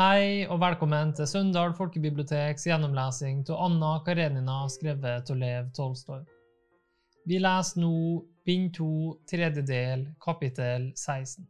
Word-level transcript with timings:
Hei 0.00 0.46
og 0.48 0.62
velkommen 0.62 1.10
til 1.12 1.26
Søndal 1.28 1.74
folkebiblioteks 1.76 2.62
gjennomlesing 2.70 3.42
av 3.52 3.58
Anna 3.66 3.88
Karenina 4.06 4.54
skrevet 4.72 5.28
av 5.28 5.36
Lev 5.36 5.66
Tolstoy. 5.76 6.22
Vi 7.28 7.36
leser 7.42 7.82
nå 7.82 7.90
bind 8.48 8.70
2, 8.78 8.86
tredje 9.28 9.66
del, 9.68 10.06
kapittel 10.24 10.86
16. 10.94 11.44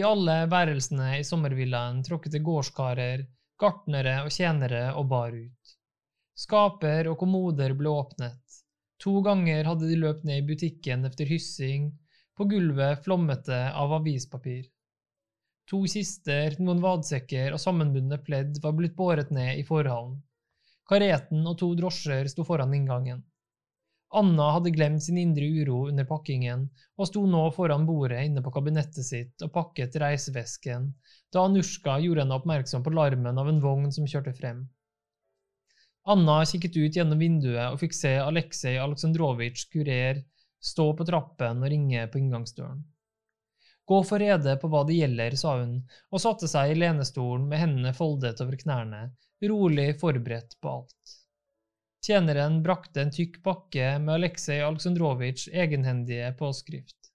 I 0.00 0.06
alle 0.12 0.38
værelsene 0.54 1.10
i 1.18 1.28
sommervillaen 1.28 2.00
tråkket 2.08 2.38
det 2.38 2.42
gårdskarer, 2.48 3.28
gartnere 3.60 4.16
og 4.24 4.32
tjenere 4.32 4.82
og 4.94 5.12
bar 5.12 5.36
ut. 5.36 5.78
Skaper 6.46 7.12
og 7.12 7.20
kommoder 7.20 7.76
ble 7.76 7.92
åpnet. 8.00 8.60
To 9.04 9.18
ganger 9.28 9.74
hadde 9.74 9.92
de 9.92 10.02
løpt 10.06 10.24
ned 10.24 10.40
i 10.40 10.50
butikken 10.54 11.04
efter 11.04 11.28
hyssing, 11.36 11.92
på 12.32 12.48
gulvet 12.48 13.04
flommet 13.04 13.44
det 13.52 13.64
av 13.76 13.98
avispapir. 14.00 14.70
To 15.70 15.84
kister, 15.86 16.56
noen 16.58 16.80
vadsekker 16.82 17.54
og 17.54 17.62
sammenbundne 17.62 18.18
pledd 18.26 18.56
var 18.62 18.74
blitt 18.74 18.96
båret 18.98 19.30
ned 19.34 19.60
i 19.60 19.66
forhallen. 19.66 20.16
Kareten 20.90 21.44
og 21.46 21.60
to 21.60 21.68
drosjer 21.78 22.26
sto 22.32 22.42
foran 22.46 22.74
inngangen. 22.74 23.20
Anna 24.10 24.48
hadde 24.56 24.72
glemt 24.74 25.04
sin 25.04 25.20
indre 25.22 25.46
uro 25.46 25.84
under 25.86 26.08
pakkingen, 26.08 26.64
og 26.98 27.06
sto 27.06 27.22
nå 27.30 27.44
foran 27.54 27.84
bordet 27.86 28.24
inne 28.26 28.42
på 28.42 28.50
kabinettet 28.56 29.06
sitt 29.06 29.44
og 29.46 29.52
pakket 29.54 29.94
reisevesken, 30.02 30.88
da 31.30 31.44
Anushka 31.46 32.00
gjorde 32.02 32.24
henne 32.24 32.38
oppmerksom 32.40 32.82
på 32.82 32.94
larmen 32.96 33.38
av 33.38 33.52
en 33.52 33.62
vogn 33.62 33.94
som 33.94 34.08
kjørte 34.10 34.34
frem. 34.34 34.64
Anna 36.10 36.40
kikket 36.48 36.74
ut 36.80 36.96
gjennom 36.98 37.22
vinduet 37.22 37.68
og 37.68 37.78
fikk 37.78 37.94
se 37.94 38.16
Aleksej 38.18 38.80
Aleksandrovitsj 38.82 39.68
kurer 39.70 40.24
stå 40.58 40.90
på 40.98 41.06
trappen 41.06 41.62
og 41.62 41.70
ringe 41.70 42.08
på 42.10 42.18
inngangsdøren. 42.18 42.82
Gå 43.90 44.04
for 44.06 44.22
rede 44.22 44.52
på 44.62 44.68
hva 44.70 44.84
det 44.86 45.00
gjelder, 45.00 45.34
sa 45.34 45.56
hun, 45.58 45.72
og 46.14 46.22
satte 46.22 46.46
seg 46.46 46.70
i 46.70 46.76
lenestolen 46.78 47.48
med 47.50 47.58
hendene 47.58 47.90
foldet 47.96 48.38
over 48.44 48.54
knærne, 48.60 49.00
rolig 49.50 49.88
forberedt 49.98 50.54
på 50.62 50.76
alt. 50.76 51.16
Tjeneren 52.06 52.60
brakte 52.62 53.02
en 53.02 53.10
tykk 53.10 53.40
pakke 53.42 53.88
med 53.98 54.14
Aleksej 54.14 54.62
Aleksandrovitsjs 54.62 55.50
egenhendige 55.64 56.30
påskrift. 56.38 57.10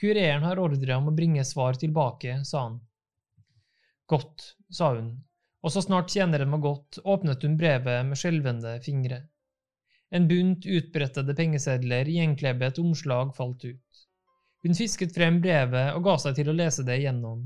Kureren 0.00 0.48
har 0.48 0.64
ordre 0.64 0.96
om 0.96 1.12
å 1.12 1.16
bringe 1.20 1.44
svar 1.44 1.76
tilbake, 1.76 2.40
sa 2.48 2.64
han. 2.64 2.80
Godt, 4.08 4.48
sa 4.72 4.94
hun, 4.96 5.12
og 5.60 5.76
så 5.76 5.84
snart 5.84 6.16
tjeneren 6.16 6.56
var 6.56 6.64
gått, 6.64 7.02
åpnet 7.04 7.44
hun 7.44 7.60
brevet 7.60 8.08
med 8.08 8.24
skjelvende 8.24 8.78
fingre. 8.88 9.26
En 10.08 10.32
bunt 10.32 10.64
utbrettede 10.64 11.36
pengesedler 11.36 12.08
i 12.08 12.22
gjenklebet 12.22 12.80
omslag 12.80 13.36
falt 13.36 13.68
ut. 13.68 13.83
Hun 14.64 14.76
fisket 14.78 15.12
frem 15.12 15.42
brevet 15.44 15.92
og 15.92 16.06
ga 16.06 16.16
seg 16.20 16.38
til 16.38 16.48
å 16.48 16.56
lese 16.56 16.84
det 16.86 16.96
igjennom. 17.02 17.44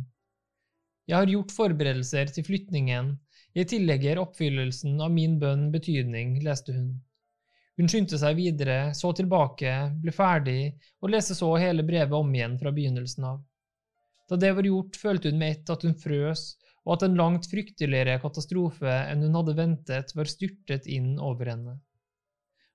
Jeg 1.08 1.16
har 1.16 1.33
gjort 1.33 1.55
forberedelser 1.56 2.30
til 2.34 2.47
flytningen, 2.47 3.16
jeg 3.56 3.70
tillegger 3.72 4.20
oppfyllelsen 4.22 5.00
av 5.02 5.11
min 5.11 5.39
bønn 5.41 5.70
betydning, 5.74 6.36
leste 6.44 6.77
hun. 6.77 6.91
Hun 7.78 7.91
skyndte 7.91 8.19
seg 8.20 8.36
videre, 8.39 8.92
så 8.94 9.11
tilbake, 9.16 9.72
ble 10.02 10.14
ferdig 10.14 10.61
og 11.00 11.11
leste 11.14 11.34
så 11.39 11.48
hele 11.58 11.83
brevet 11.86 12.14
om 12.14 12.30
igjen 12.34 12.58
fra 12.61 12.72
begynnelsen 12.74 13.27
av. 13.33 13.41
Da 14.28 14.36
det 14.36 14.52
var 14.55 14.66
gjort, 14.69 14.98
følte 15.00 15.33
hun 15.33 15.41
med 15.41 15.56
ett 15.56 15.72
at 15.74 15.86
hun 15.86 15.96
frøs, 15.98 16.44
og 16.84 16.96
at 16.96 17.06
en 17.06 17.19
langt 17.19 17.48
frykteligere 17.50 18.19
katastrofe 18.22 18.94
enn 19.08 19.24
hun 19.27 19.39
hadde 19.41 19.56
ventet, 19.58 20.14
var 20.14 20.30
styrtet 20.30 20.86
inn 20.86 21.16
over 21.19 21.50
henne. 21.55 21.78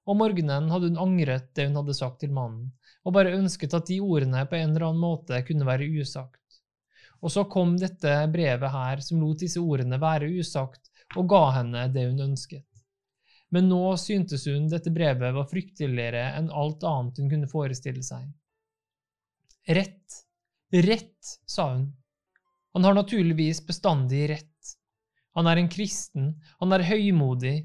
Om 0.05 0.19
morgenen 0.19 0.69
hadde 0.71 0.89
hun 0.91 0.99
angret 0.99 1.53
det 1.55 1.69
hun 1.69 1.77
hadde 1.79 1.95
sagt 1.95 2.19
til 2.23 2.33
mannen, 2.35 2.71
og 3.03 3.15
bare 3.15 3.35
ønsket 3.37 3.75
at 3.77 3.87
de 3.87 4.01
ordene 4.03 4.43
på 4.49 4.57
en 4.59 4.73
eller 4.73 4.89
annen 4.89 5.03
måte 5.03 5.39
kunne 5.47 5.67
være 5.67 5.87
usagt. 6.01 6.39
Og 7.23 7.31
så 7.31 7.45
kom 7.47 7.77
dette 7.79 8.11
brevet 8.31 8.71
her 8.73 9.03
som 9.03 9.21
lot 9.23 9.39
disse 9.39 9.61
ordene 9.63 9.99
være 10.01 10.27
usagt, 10.39 10.89
og 11.15 11.29
ga 11.31 11.43
henne 11.59 11.87
det 11.93 12.05
hun 12.09 12.23
ønsket. 12.25 12.67
Men 13.53 13.69
nå 13.69 13.81
syntes 14.01 14.47
hun 14.49 14.65
dette 14.71 14.91
brevet 14.91 15.35
var 15.35 15.49
frykteligere 15.49 16.23
enn 16.39 16.49
alt 16.51 16.83
annet 16.89 17.19
hun 17.21 17.29
kunne 17.31 17.51
forestille 17.51 18.03
seg. 18.03 18.25
Rett, 19.77 20.23
rett, 20.73 21.35
sa 21.47 21.69
hun. 21.75 21.91
Han 22.73 22.87
har 22.87 22.97
naturligvis 22.97 23.61
bestandig 23.67 24.25
rett. 24.33 24.73
Han 25.37 25.47
er 25.47 25.61
en 25.61 25.69
kristen, 25.71 26.33
han 26.59 26.73
er 26.75 26.85
høymodig. 26.89 27.55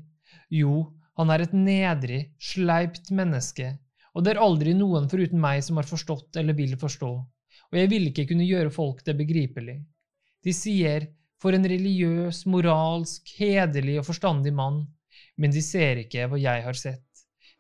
Jo, 0.53 0.85
han 1.19 1.31
er 1.35 1.45
et 1.45 1.55
nedrig, 1.55 2.21
sleipt 2.39 3.11
menneske, 3.15 3.73
og 4.15 4.25
det 4.25 4.35
er 4.35 4.43
aldri 4.43 4.75
noen 4.75 5.09
foruten 5.11 5.41
meg 5.43 5.65
som 5.67 5.81
har 5.81 5.89
forstått 5.89 6.39
eller 6.41 6.57
vil 6.59 6.77
forstå, 6.79 7.11
og 7.69 7.79
jeg 7.79 7.91
vil 7.91 8.11
ikke 8.11 8.29
kunne 8.31 8.47
gjøre 8.47 8.75
folk 8.75 9.05
det 9.07 9.17
begripelig. 9.19 9.81
De 10.47 10.55
sier 10.55 11.09
for 11.43 11.55
en 11.55 11.67
religiøs, 11.71 12.45
moralsk, 12.51 13.35
hederlig 13.39 13.99
og 14.01 14.09
forstandig 14.09 14.55
mann, 14.55 14.85
men 15.39 15.55
de 15.55 15.63
ser 15.63 16.03
ikke 16.03 16.27
hva 16.31 16.39
jeg 16.41 16.65
har 16.65 16.79
sett. 16.79 17.05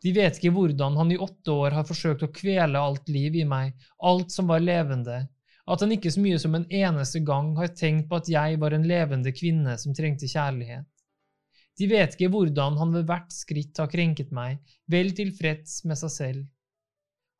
De 0.02 0.12
vet 0.14 0.38
ikke 0.38 0.54
hvordan 0.54 0.96
han 0.98 1.10
i 1.10 1.18
åtte 1.18 1.50
år 1.50 1.74
har 1.74 1.86
forsøkt 1.86 2.22
å 2.22 2.30
kvele 2.34 2.78
alt 2.78 3.10
liv 3.10 3.34
i 3.38 3.46
meg, 3.46 3.74
alt 3.98 4.30
som 4.34 4.50
var 4.50 4.62
levende, 4.62 5.24
at 5.68 5.82
han 5.82 5.92
ikke 5.92 6.12
så 6.14 6.22
mye 6.22 6.38
som 6.40 6.54
en 6.56 6.68
eneste 6.70 7.20
gang 7.26 7.50
har 7.58 7.74
tenkt 7.76 8.06
på 8.08 8.20
at 8.22 8.30
jeg 8.30 8.60
var 8.62 8.74
en 8.74 8.86
levende 8.88 9.34
kvinne 9.34 9.74
som 9.82 9.94
trengte 9.94 10.30
kjærlighet. 10.30 10.86
De 11.78 11.86
vet 11.86 12.14
ikke 12.14 12.30
hvordan 12.32 12.76
han 12.80 12.94
ved 12.96 13.06
hvert 13.06 13.30
skritt 13.30 13.78
har 13.78 13.90
krenket 13.92 14.32
meg, 14.34 14.58
vel 14.90 15.12
tilfreds 15.14 15.84
med 15.86 15.98
seg 16.00 16.12
selv. 16.14 16.46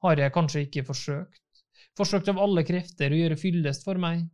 Har 0.04 0.20
jeg 0.22 0.34
kanskje 0.34 0.62
ikke 0.66 0.84
forsøkt, 0.86 1.62
forsøkt 1.98 2.30
av 2.30 2.38
alle 2.44 2.62
krefter 2.66 3.10
å 3.10 3.18
gjøre 3.18 3.38
fyllest 3.40 3.86
for 3.86 3.98
meg? 3.98 4.28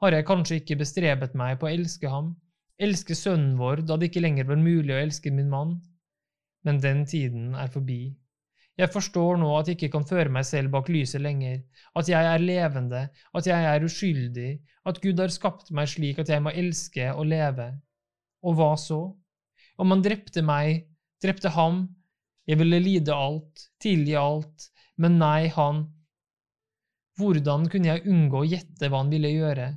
Har 0.00 0.16
jeg 0.16 0.26
kanskje 0.28 0.60
ikke 0.62 0.78
bestrebet 0.80 1.36
meg 1.36 1.58
på 1.60 1.68
å 1.68 1.74
elske 1.74 2.08
ham, 2.08 2.32
elske 2.80 3.16
sønnen 3.18 3.58
vår 3.60 3.84
da 3.84 3.98
det 4.00 4.08
ikke 4.10 4.24
lenger 4.24 4.48
var 4.48 4.60
mulig 4.60 4.94
å 4.96 5.02
elske 5.02 5.32
min 5.32 5.52
mann? 5.52 5.76
Men 6.64 6.80
den 6.80 7.04
tiden 7.04 7.52
er 7.60 7.68
forbi. 7.68 8.14
Jeg 8.80 8.90
forstår 8.90 9.36
nå 9.38 9.50
at 9.54 9.68
jeg 9.68 9.76
ikke 9.76 9.92
kan 9.92 10.06
føre 10.08 10.32
meg 10.34 10.46
selv 10.48 10.72
bak 10.72 10.88
lyset 10.90 11.22
lenger, 11.22 11.60
at 11.94 12.08
jeg 12.10 12.26
er 12.26 12.42
levende, 12.42 13.02
at 13.36 13.46
jeg 13.46 13.68
er 13.70 13.84
uskyldig, 13.86 14.54
at 14.88 14.98
Gud 15.04 15.20
har 15.22 15.30
skapt 15.30 15.70
meg 15.70 15.92
slik 15.92 16.18
at 16.24 16.32
jeg 16.32 16.42
må 16.42 16.50
elske 16.50 17.12
og 17.12 17.28
leve. 17.30 17.68
Og 18.42 18.56
hva 18.58 18.72
så? 18.80 19.02
Om 19.76 19.90
han 19.90 20.04
drepte 20.04 20.42
meg, 20.46 20.84
drepte 21.22 21.50
ham, 21.56 21.86
jeg 22.46 22.60
ville 22.60 22.80
lide 22.82 23.14
alt, 23.16 23.68
tilgi 23.82 24.14
alt, 24.18 24.68
men 25.00 25.18
nei, 25.18 25.48
han… 25.54 25.86
Hvordan 27.18 27.68
kunne 27.70 27.92
jeg 27.92 28.08
unngå 28.10 28.42
å 28.42 28.48
gjette 28.48 28.90
hva 28.90 29.00
han 29.04 29.10
ville 29.12 29.30
gjøre? 29.30 29.68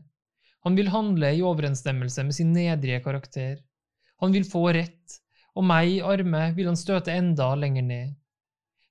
Han 0.65 0.77
vil 0.77 0.89
handle 0.91 1.29
i 1.37 1.43
overensstemmelse 1.45 2.25
med 2.27 2.35
sin 2.35 2.49
nedrige 2.53 2.99
karakter. 3.05 3.59
Han 4.21 4.33
vil 4.33 4.47
få 4.49 4.65
rett, 4.75 5.19
og 5.57 5.65
meg, 5.69 5.99
arme, 6.05 6.47
vil 6.57 6.71
han 6.71 6.79
støte 6.79 7.13
enda 7.13 7.51
lenger 7.55 7.85
ned. 7.85 8.15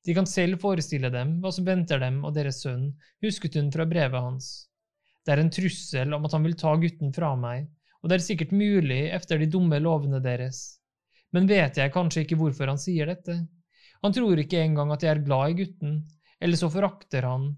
De 0.06 0.14
kan 0.14 0.28
selv 0.30 0.62
forestille 0.62 1.10
dem 1.10 1.40
hva 1.42 1.50
som 1.52 1.66
venter 1.66 1.98
dem 2.02 2.20
og 2.24 2.34
deres 2.36 2.62
sønn, 2.62 2.92
husket 3.22 3.58
hun 3.58 3.72
fra 3.74 3.86
brevet 3.90 4.22
hans. 4.22 4.50
Det 5.26 5.34
er 5.34 5.42
en 5.42 5.50
trussel 5.50 6.14
om 6.14 6.26
at 6.26 6.36
han 6.36 6.46
vil 6.46 6.54
ta 6.58 6.76
gutten 6.78 7.10
fra 7.14 7.32
meg, 7.38 7.66
og 7.98 8.10
det 8.10 8.20
er 8.20 8.26
sikkert 8.28 8.54
mulig 8.54 9.00
efter 9.10 9.42
de 9.42 9.50
dumme 9.50 9.80
lovene 9.82 10.22
deres. 10.22 10.75
Men 11.36 11.48
vet 11.50 11.76
jeg 11.76 11.92
kanskje 11.92 12.24
ikke 12.24 12.38
hvorfor 12.40 12.72
han 12.72 12.80
sier 12.80 13.10
dette? 13.12 13.34
Han 14.00 14.14
tror 14.16 14.40
ikke 14.40 14.62
engang 14.64 14.92
at 14.94 15.02
jeg 15.04 15.12
er 15.12 15.24
glad 15.26 15.52
i 15.52 15.56
gutten, 15.58 15.96
eller 16.40 16.56
så 16.56 16.70
forakter 16.72 17.26
han. 17.28 17.50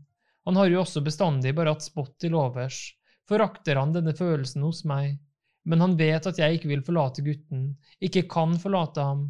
Han 0.49 0.59
har 0.59 0.71
jo 0.73 0.81
også 0.81 1.03
bestandig 1.07 1.53
bare 1.55 1.75
hatt 1.77 1.87
spott 1.87 2.17
til 2.19 2.35
overs. 2.35 2.81
Forakter 3.29 3.79
han 3.79 3.95
denne 3.95 4.15
følelsen 4.19 4.65
hos 4.67 4.83
meg? 4.89 5.19
Men 5.69 5.85
han 5.85 5.95
vet 6.01 6.27
at 6.27 6.39
jeg 6.41 6.59
ikke 6.59 6.71
vil 6.73 6.83
forlate 6.83 7.23
gutten, 7.23 7.69
ikke 8.03 8.25
kan 8.33 8.57
forlate 8.59 9.05
ham. 9.05 9.27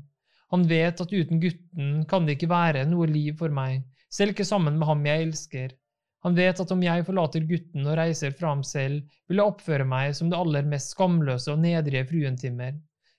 Han 0.55 0.65
vet 0.71 1.01
at 1.05 1.13
uten 1.13 1.43
gutten 1.43 2.05
kan 2.09 2.25
det 2.25 2.39
ikke 2.39 2.53
være 2.53 2.87
noe 2.89 3.09
liv 3.11 3.37
for 3.41 3.53
meg, 3.53 3.83
selv 4.09 4.33
ikke 4.33 4.49
sammen 4.49 4.79
med 4.81 4.89
ham 4.89 5.05
jeg 5.11 5.27
elsker. 5.27 5.75
Han 6.25 6.39
vet 6.39 6.61
at 6.63 6.73
om 6.73 6.81
jeg 6.83 7.05
forlater 7.07 7.45
gutten 7.47 7.85
og 7.85 7.99
reiser 7.99 8.33
fra 8.39 8.55
ham 8.55 8.65
selv, 8.67 9.03
vil 9.29 9.43
jeg 9.43 9.53
oppføre 9.53 9.87
meg 9.87 10.17
som 10.17 10.31
det 10.33 10.39
aller 10.41 10.71
mest 10.71 10.95
skamløse 10.95 11.53
og 11.53 11.61
nedrige 11.67 12.07
fruentimmer. 12.09 12.79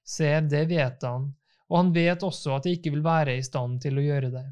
Se, 0.09 0.29
det 0.41 0.63
vet 0.71 1.03
han, 1.05 1.27
og 1.69 1.75
han 1.77 1.91
vet 1.93 2.23
også 2.25 2.55
at 2.55 2.65
jeg 2.65 2.79
ikke 2.79 2.95
vil 2.95 3.05
være 3.05 3.35
i 3.37 3.45
stand 3.45 3.77
til 3.83 3.99
å 3.99 4.05
gjøre 4.05 4.31
det. 4.33 4.47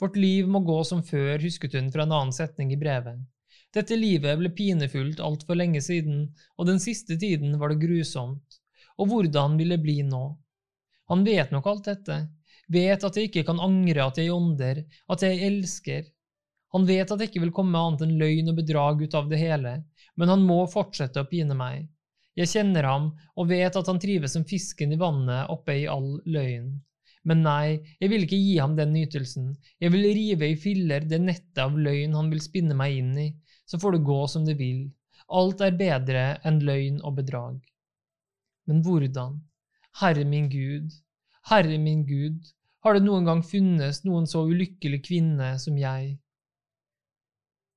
Vårt 0.00 0.16
liv 0.20 0.48
må 0.48 0.62
gå 0.64 0.76
som 0.88 1.02
før, 1.04 1.40
husket 1.40 1.76
hun 1.76 1.90
fra 1.92 2.04
en 2.06 2.14
annen 2.16 2.32
setning 2.32 2.72
i 2.72 2.78
brevet. 2.80 3.20
Dette 3.76 3.96
livet 3.96 4.38
ble 4.40 4.52
pinefullt 4.56 5.20
altfor 5.20 5.58
lenge 5.60 5.82
siden, 5.84 6.30
og 6.56 6.68
den 6.68 6.80
siste 6.80 7.18
tiden 7.20 7.58
var 7.60 7.72
det 7.72 7.82
grusomt. 7.82 8.60
Og 8.96 9.10
hvordan 9.10 9.56
vil 9.60 9.74
det 9.74 9.82
bli 9.84 9.98
nå? 10.06 10.24
Han 11.12 11.24
vet 11.26 11.52
nok 11.52 11.68
alt 11.70 11.88
dette, 11.90 12.16
vet 12.72 13.04
at 13.04 13.16
jeg 13.16 13.28
ikke 13.28 13.44
kan 13.50 13.60
angre 13.62 14.06
at 14.08 14.20
jeg 14.20 14.32
ånder, 14.32 14.80
at 15.12 15.24
jeg 15.26 15.42
elsker. 15.48 16.08
Han 16.72 16.88
vet 16.88 17.12
at 17.12 17.20
det 17.20 17.28
ikke 17.28 17.44
vil 17.44 17.54
komme 17.56 17.80
annet 17.80 18.06
enn 18.06 18.16
løgn 18.20 18.52
og 18.52 18.56
bedrag 18.62 19.04
ut 19.04 19.18
av 19.18 19.28
det 19.28 19.40
hele, 19.40 19.76
men 20.16 20.32
han 20.32 20.44
må 20.48 20.62
fortsette 20.72 21.20
å 21.20 21.28
pine 21.28 21.56
meg. 21.56 21.84
Jeg 22.36 22.50
kjenner 22.52 22.84
ham 22.84 23.06
og 23.36 23.48
vet 23.48 23.76
at 23.78 23.88
han 23.88 24.00
trives 24.00 24.34
som 24.36 24.44
fisken 24.48 24.92
i 24.92 24.98
vannet 25.00 25.52
oppe 25.52 25.78
i 25.80 25.86
all 25.88 26.18
løgn. 26.28 26.74
Men 27.26 27.40
nei, 27.42 27.78
jeg 27.98 28.12
vil 28.12 28.26
ikke 28.26 28.38
gi 28.38 28.58
ham 28.60 28.76
den 28.78 28.92
nytelsen, 28.94 29.48
jeg 29.82 29.90
vil 29.94 30.04
rive 30.14 30.50
i 30.52 30.58
filler 30.60 31.06
det 31.10 31.18
nettet 31.24 31.62
av 31.64 31.74
løgn 31.74 32.14
han 32.14 32.28
vil 32.30 32.42
spinne 32.44 32.76
meg 32.78 33.00
inn 33.00 33.16
i, 33.18 33.30
så 33.66 33.80
får 33.82 33.96
det 33.96 34.06
gå 34.06 34.20
som 34.30 34.44
det 34.46 34.58
vil. 34.60 34.84
alt 35.26 35.62
er 35.64 35.74
bedre 35.74 36.26
enn 36.46 36.60
løgn 36.62 37.00
og 37.02 37.16
bedrag. 37.16 37.56
Men 38.70 38.84
hvordan, 38.86 39.40
Herre 40.00 40.24
min 40.24 40.46
Gud, 40.52 40.92
Herre 41.50 41.78
min 41.82 42.04
Gud, 42.06 42.52
har 42.84 42.94
det 42.94 43.02
noen 43.02 43.26
gang 43.26 43.42
funnes 43.42 44.04
noen 44.04 44.28
så 44.30 44.44
ulykkelig 44.46 45.00
kvinne 45.08 45.56
som 45.58 45.78
jeg? 45.80 46.18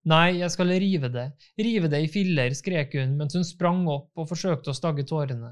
Nei, 0.09 0.39
jeg 0.39 0.49
skal 0.53 0.71
rive 0.81 1.09
det, 1.13 1.25
rive 1.59 1.89
det 1.91 1.99
i 2.01 2.07
filler, 2.09 2.53
skrek 2.57 2.95
hun 2.97 3.17
mens 3.19 3.35
hun 3.37 3.43
sprang 3.45 3.83
opp 3.91 4.17
og 4.17 4.29
forsøkte 4.31 4.71
å 4.71 4.77
stagge 4.77 5.05
tårene. 5.09 5.51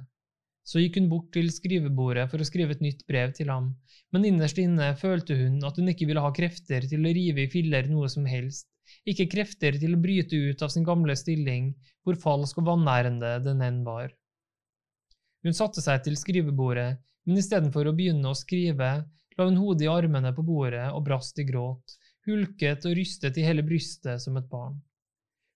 Så 0.68 0.82
gikk 0.82 0.98
hun 0.98 1.10
bort 1.12 1.28
til 1.36 1.52
skrivebordet 1.54 2.26
for 2.32 2.42
å 2.42 2.48
skrive 2.48 2.74
et 2.74 2.82
nytt 2.84 3.04
brev 3.08 3.36
til 3.38 3.52
ham, 3.54 3.70
men 4.12 4.26
innerst 4.28 4.58
inne 4.64 4.90
følte 5.00 5.38
hun 5.38 5.60
at 5.68 5.78
hun 5.78 5.92
ikke 5.92 6.08
ville 6.10 6.24
ha 6.24 6.32
krefter 6.36 6.88
til 6.90 7.06
å 7.06 7.14
rive 7.20 7.44
i 7.44 7.52
filler 7.52 7.88
noe 7.92 8.10
som 8.12 8.26
helst, 8.28 8.66
ikke 9.08 9.30
krefter 9.36 9.78
til 9.80 9.94
å 9.94 10.02
bryte 10.02 10.40
ut 10.50 10.64
av 10.66 10.74
sin 10.74 10.88
gamle 10.88 11.16
stilling, 11.20 11.70
hvor 12.04 12.18
falsk 12.24 12.58
og 12.64 12.70
vanærende 12.72 13.38
den 13.46 13.62
enn 13.64 13.84
var. 13.86 14.10
Hun 15.46 15.56
satte 15.56 15.84
seg 15.84 16.02
til 16.08 16.18
skrivebordet, 16.20 16.98
men 17.28 17.40
istedenfor 17.44 17.88
å 17.88 17.96
begynne 17.96 18.32
å 18.32 18.38
skrive, 18.38 18.92
la 19.38 19.46
hun 19.46 19.60
hodet 19.62 19.86
i 19.86 19.92
armene 19.92 20.34
på 20.34 20.44
bordet 20.48 20.88
og 20.90 21.04
brast 21.06 21.38
i 21.40 21.46
gråt, 21.46 22.00
hulket 22.28 22.86
og 22.86 22.96
rystet 23.00 23.40
i 23.40 23.46
hele 23.46 23.64
brystet 23.66 24.22
som 24.24 24.38
et 24.40 24.50
barn. 24.52 24.78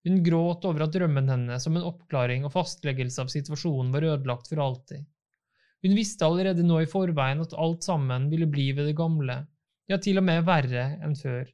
Hun 0.07 0.23
gråt 0.25 0.65
over 0.65 0.87
at 0.87 0.93
drømmen 0.95 1.29
hennes 1.29 1.67
om 1.69 1.77
en 1.77 1.87
oppklaring 1.91 2.45
og 2.47 2.53
fastleggelse 2.55 3.21
av 3.21 3.29
situasjonen 3.33 3.91
var 3.93 4.07
ødelagt 4.15 4.49
for 4.49 4.63
alltid. 4.63 5.03
Hun 5.85 5.97
visste 5.97 6.25
allerede 6.25 6.65
nå 6.65 6.79
i 6.81 6.89
forveien 6.89 7.41
at 7.41 7.53
alt 7.57 7.85
sammen 7.85 8.29
ville 8.31 8.49
bli 8.49 8.71
ved 8.77 8.89
det 8.89 8.97
gamle, 8.97 9.41
ja, 9.89 9.97
til 9.97 10.21
og 10.21 10.25
med 10.25 10.45
verre 10.47 10.87
enn 11.01 11.17
før. 11.17 11.45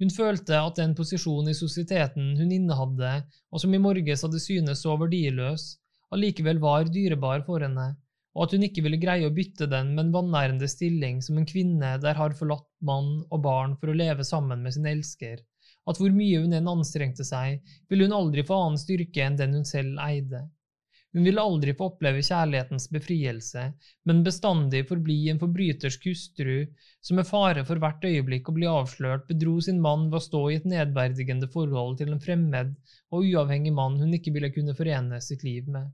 Hun 0.00 0.12
følte 0.12 0.56
at 0.56 0.78
den 0.80 0.94
posisjonen 0.96 1.52
i 1.52 1.56
sosieteten 1.56 2.32
hun 2.38 2.52
innehadde, 2.56 3.10
og 3.52 3.60
som 3.60 3.74
i 3.76 3.80
morges 3.80 4.24
hadde 4.24 4.40
synes 4.40 4.84
så 4.84 4.96
verdiløs, 5.00 5.66
allikevel 6.12 6.60
var 6.62 6.88
dyrebar 6.88 7.44
for 7.44 7.60
henne, 7.64 7.92
og 8.36 8.44
at 8.44 8.54
hun 8.54 8.66
ikke 8.66 8.84
ville 8.84 9.00
greie 9.02 9.26
å 9.26 9.34
bytte 9.34 9.66
den 9.70 9.94
med 9.94 10.06
en 10.06 10.12
vanærende 10.14 10.68
stilling 10.70 11.18
som 11.24 11.38
en 11.40 11.48
kvinne 11.48 11.96
der 12.02 12.18
har 12.18 12.36
forlatt 12.38 12.68
mann 12.86 13.24
og 13.28 13.42
barn 13.46 13.74
for 13.80 13.90
å 13.90 13.96
leve 13.96 14.26
sammen 14.26 14.62
med 14.62 14.76
sin 14.76 14.86
elsker, 14.86 15.40
at 15.90 15.98
hvor 15.98 16.14
mye 16.14 16.44
hun 16.44 16.54
enn 16.54 16.70
anstrengte 16.70 17.26
seg, 17.26 17.58
ville 17.90 18.06
hun 18.06 18.16
aldri 18.16 18.46
få 18.46 18.62
annen 18.62 18.80
styrke 18.80 19.26
enn 19.26 19.38
den 19.40 19.58
hun 19.58 19.66
selv 19.66 19.98
eide. 20.06 20.46
Hun 21.12 21.24
ville 21.26 21.42
aldri 21.42 21.72
få 21.74 21.88
oppleve 21.90 22.22
kjærlighetens 22.22 22.84
befrielse, 22.94 23.64
men 24.06 24.20
bestandig 24.26 24.84
forbli 24.86 25.16
en 25.32 25.40
forbrytersk 25.40 26.06
hustru 26.06 26.68
som 27.02 27.18
med 27.18 27.26
fare 27.26 27.64
for 27.66 27.82
hvert 27.82 28.06
øyeblikk 28.06 28.46
å 28.46 28.54
bli 28.54 28.68
avslørt 28.70 29.26
bedro 29.26 29.56
sin 29.64 29.80
mann 29.82 30.06
ved 30.06 30.20
å 30.20 30.26
stå 30.28 30.44
i 30.46 30.60
et 30.60 30.68
nedverdigende 30.70 31.50
forhold 31.50 31.98
til 31.98 32.14
en 32.14 32.22
fremmed 32.22 32.76
og 33.10 33.26
uavhengig 33.26 33.74
mann 33.74 33.98
hun 33.98 34.14
ikke 34.14 34.36
ville 34.36 34.52
kunne 34.54 34.76
forene 34.78 35.18
sitt 35.24 35.42
liv 35.42 35.66
med. 35.66 35.90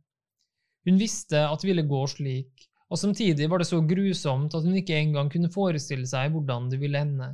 Hun 0.86 0.98
visste 1.00 1.42
at 1.42 1.62
det 1.62 1.68
ville 1.70 1.86
gå 1.86 2.02
slik, 2.10 2.68
og 2.86 3.00
samtidig 3.00 3.48
var 3.50 3.58
det 3.58 3.68
så 3.68 3.80
grusomt 3.82 4.54
at 4.54 4.66
hun 4.66 4.76
ikke 4.78 4.98
engang 5.00 5.30
kunne 5.32 5.50
forestille 5.50 6.06
seg 6.06 6.30
hvordan 6.34 6.68
det 6.70 6.78
ville 6.82 7.00
ende, 7.02 7.32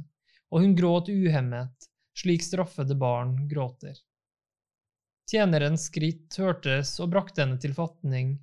og 0.49 0.65
hun 0.65 0.77
gråt 0.77 1.11
uhemmet, 1.13 1.89
slik 2.17 2.45
straffede 2.45 2.97
barn 2.99 3.37
gråter. 3.51 3.99
Tjenerens 5.29 5.87
skritt 5.89 6.35
hørtes 6.41 6.97
og 7.01 7.13
brakte 7.13 7.45
henne 7.45 7.61
til 7.61 7.77
fatning. 7.77 8.35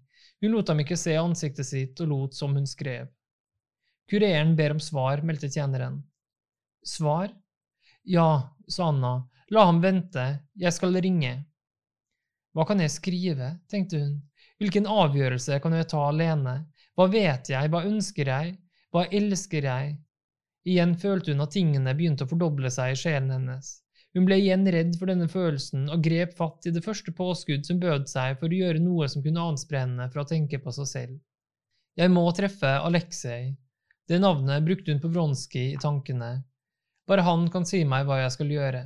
Hun 0.41 0.53
lot 0.53 0.69
ham 0.71 0.79
ikke 0.81 0.97
se 0.97 1.17
ansiktet 1.19 1.67
sitt 1.67 1.99
og 2.05 2.13
lot 2.13 2.37
som 2.37 2.55
hun 2.55 2.69
skrev. 2.69 3.09
Kureren 4.09 4.55
ber 4.57 4.73
om 4.73 4.79
svar, 4.81 5.21
meldte 5.25 5.51
tjeneren. 5.53 5.99
Svar? 6.85 7.33
Ja, 8.07 8.55
sa 8.65 8.87
Anna, 8.89 9.11
la 9.53 9.65
ham 9.67 9.83
vente, 9.83 10.23
jeg 10.57 10.73
skal 10.73 10.97
ringe. 10.97 11.35
Hva 12.55 12.65
kan 12.65 12.81
jeg 12.81 12.93
skrive, 12.93 13.51
tenkte 13.69 13.99
hun, 14.01 14.15
hvilken 14.59 14.87
avgjørelse 14.89 15.59
kan 15.63 15.75
jeg 15.77 15.87
ta 15.91 16.03
alene, 16.09 16.55
hva 16.99 17.07
vet 17.11 17.49
jeg, 17.51 17.71
hva 17.71 17.85
ønsker 17.87 18.31
jeg, 18.31 18.55
hva 18.91 19.05
elsker 19.07 19.67
jeg? 19.69 19.93
Igjen 20.67 20.95
følte 20.99 21.31
hun 21.33 21.45
at 21.45 21.53
tingene 21.55 21.93
begynte 21.95 22.25
å 22.27 22.29
fordoble 22.29 22.71
seg 22.73 22.93
i 22.93 22.99
sjelen 22.99 23.31
hennes. 23.33 23.77
Hun 24.17 24.25
ble 24.25 24.39
igjen 24.41 24.65
redd 24.73 24.95
for 24.97 25.09
denne 25.11 25.29
følelsen 25.29 25.85
og 25.93 26.03
grep 26.03 26.33
fatt 26.37 26.65
i 26.65 26.73
det 26.73 26.81
første 26.85 27.13
påskudd 27.15 27.67
som 27.67 27.79
bød 27.81 28.09
seg 28.09 28.39
for 28.41 28.49
å 28.49 28.59
gjøre 28.61 28.81
noe 28.81 29.07
som 29.11 29.23
kunne 29.23 29.43
anspre 29.51 29.83
henne 29.83 30.07
fra 30.11 30.25
å 30.25 30.29
tenke 30.29 30.59
på 30.63 30.73
seg 30.75 30.89
selv. 30.91 31.17
Jeg 31.99 32.11
må 32.13 32.23
treffe 32.35 32.71
Aleksej. 32.89 33.51
Det 34.09 34.17
navnet 34.19 34.65
brukte 34.65 34.91
hun 34.91 35.01
på 35.03 35.11
Vronskij 35.13 35.75
i 35.75 35.81
tankene. 35.81 36.31
Bare 37.07 37.25
han 37.25 37.45
kan 37.53 37.67
si 37.69 37.83
meg 37.85 38.07
hva 38.09 38.19
jeg 38.23 38.33
skal 38.33 38.53
gjøre. 38.53 38.83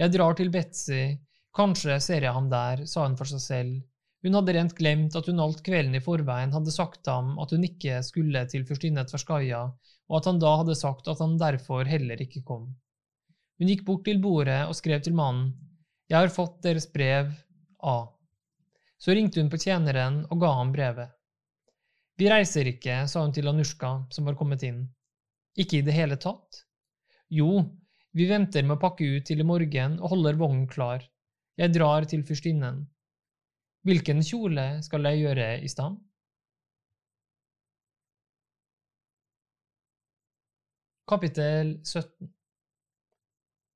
Jeg 0.00 0.12
drar 0.12 0.36
til 0.36 0.50
Betzy, 0.52 1.02
kanskje 1.56 1.96
ser 2.02 2.26
jeg 2.26 2.34
ham 2.34 2.50
der, 2.52 2.84
sa 2.90 3.06
hun 3.06 3.16
for 3.16 3.30
seg 3.30 3.40
selv. 3.40 3.74
Hun 4.24 4.38
hadde 4.38 4.54
rent 4.56 4.72
glemt 4.78 5.16
at 5.18 5.26
hun 5.28 5.42
alt 5.44 5.60
kvelden 5.66 5.98
i 5.98 6.00
forveien 6.00 6.54
hadde 6.54 6.72
sagt 6.72 7.10
ham 7.12 7.34
at 7.42 7.50
hun 7.52 7.66
ikke 7.66 7.98
skulle 8.06 8.40
til 8.48 8.64
fyrstinne 8.64 9.04
Tverskaja, 9.04 9.66
og 10.08 10.16
at 10.16 10.28
han 10.30 10.40
da 10.40 10.54
hadde 10.62 10.76
sagt 10.80 11.10
at 11.12 11.20
han 11.20 11.36
derfor 11.40 11.84
heller 11.84 12.20
ikke 12.24 12.40
kom. 12.48 12.70
Hun 13.60 13.70
gikk 13.70 13.84
bort 13.86 14.06
til 14.08 14.22
bordet 14.24 14.62
og 14.64 14.72
skrev 14.78 15.02
til 15.04 15.16
mannen. 15.16 15.52
Jeg 16.08 16.24
har 16.24 16.32
fått 16.32 16.62
deres 16.64 16.88
brev 16.90 17.30
A. 17.84 17.98
Så 18.96 19.12
ringte 19.12 19.42
hun 19.42 19.52
på 19.52 19.60
tjeneren 19.60 20.22
og 20.30 20.40
ga 20.40 20.54
ham 20.56 20.72
brevet. 20.72 21.12
Vi 22.16 22.28
reiser 22.30 22.68
ikke, 22.70 23.02
sa 23.10 23.24
hun 23.24 23.32
til 23.34 23.48
Anushka, 23.50 23.92
som 24.14 24.28
var 24.28 24.38
kommet 24.38 24.64
inn. 24.64 24.86
Ikke 25.58 25.80
i 25.80 25.84
det 25.86 25.94
hele 25.96 26.16
tatt? 26.16 26.64
Jo, 27.28 27.60
vi 28.14 28.28
venter 28.30 28.64
med 28.64 28.78
å 28.78 28.82
pakke 28.82 29.04
ut 29.04 29.28
til 29.28 29.42
i 29.42 29.46
morgen 29.46 29.98
og 30.00 30.14
holder 30.14 30.40
vognen 30.40 30.68
klar. 30.70 31.04
Jeg 31.58 31.74
drar 31.74 32.06
til 32.10 32.24
fyrstinnen. 32.26 32.84
Hvilken 33.84 34.22
kjole 34.24 34.66
skal 34.84 35.10
jeg 35.10 35.24
gjøre 35.26 35.48
i 35.60 35.68
stand? 35.68 35.98
Kapittel 41.04 41.76
17 41.84 42.32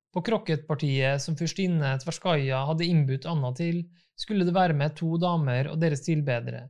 på 0.09 0.23
krokketpartiet 0.25 1.21
som 1.21 1.35
fyrstinne 1.37 1.91
Tverskaja 2.01 2.63
hadde 2.65 2.87
innbudt 2.89 3.27
Anna 3.29 3.51
til, 3.53 3.83
skulle 4.17 4.47
det 4.47 4.55
være 4.55 4.73
med 4.77 4.95
to 4.97 5.17
damer 5.21 5.69
og 5.69 5.77
deres 5.83 6.01
tilbedere. 6.07 6.65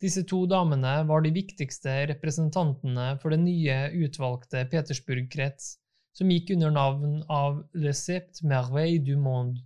Disse 0.00 0.24
to 0.28 0.42
damene 0.48 1.00
var 1.08 1.24
de 1.24 1.32
viktigste 1.32 1.94
representantene 2.12 3.14
for 3.20 3.32
den 3.34 3.44
nye, 3.44 3.78
utvalgte 4.04 4.66
Petersburg-krets, 4.72 5.74
som 6.16 6.30
gikk 6.32 6.54
under 6.56 6.72
navn 6.76 7.18
av 7.32 7.62
Le 7.76 7.92
Sept 7.96 8.42
Merveille 8.44 9.02
du 9.04 9.16
Monde, 9.20 9.60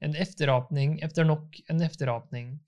en 0.00 0.14
efterapning 0.14 0.98
efter 1.04 1.24
nok 1.24 1.60
en 1.68 1.80
efterapning. 1.84 2.58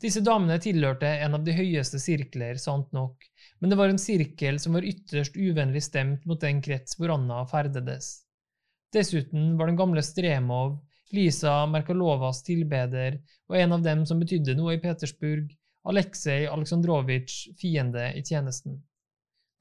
Disse 0.00 0.20
damene 0.20 0.58
tilhørte 0.60 1.08
en 1.08 1.38
av 1.38 1.44
de 1.44 1.54
høyeste 1.56 1.98
sirkler, 2.00 2.58
sant 2.60 2.90
nok, 2.92 3.22
men 3.60 3.72
det 3.72 3.78
var 3.80 3.88
en 3.92 4.00
sirkel 4.00 4.58
som 4.60 4.76
var 4.76 4.84
ytterst 4.84 5.36
uvennlig 5.36 5.82
stemt 5.86 6.26
mot 6.28 6.40
den 6.40 6.60
krets 6.64 6.98
hvor 6.98 7.14
Anna 7.14 7.44
ferdedes. 7.48 8.10
Dessuten 8.92 9.54
var 9.56 9.70
den 9.70 9.78
gamle 9.78 10.04
Stremov, 10.04 10.76
Lisa 11.16 11.62
Merkalovas 11.70 12.42
tilbeder 12.44 13.20
og 13.48 13.56
en 13.56 13.72
av 13.76 13.84
dem 13.84 14.04
som 14.08 14.20
betydde 14.20 14.56
noe 14.58 14.76
i 14.76 14.82
Petersburg, 14.82 15.48
Aleksej 15.86 16.48
Aleksandrovitsj, 16.50 17.54
fiende 17.60 18.10
i 18.18 18.22
tjenesten. 18.26 18.80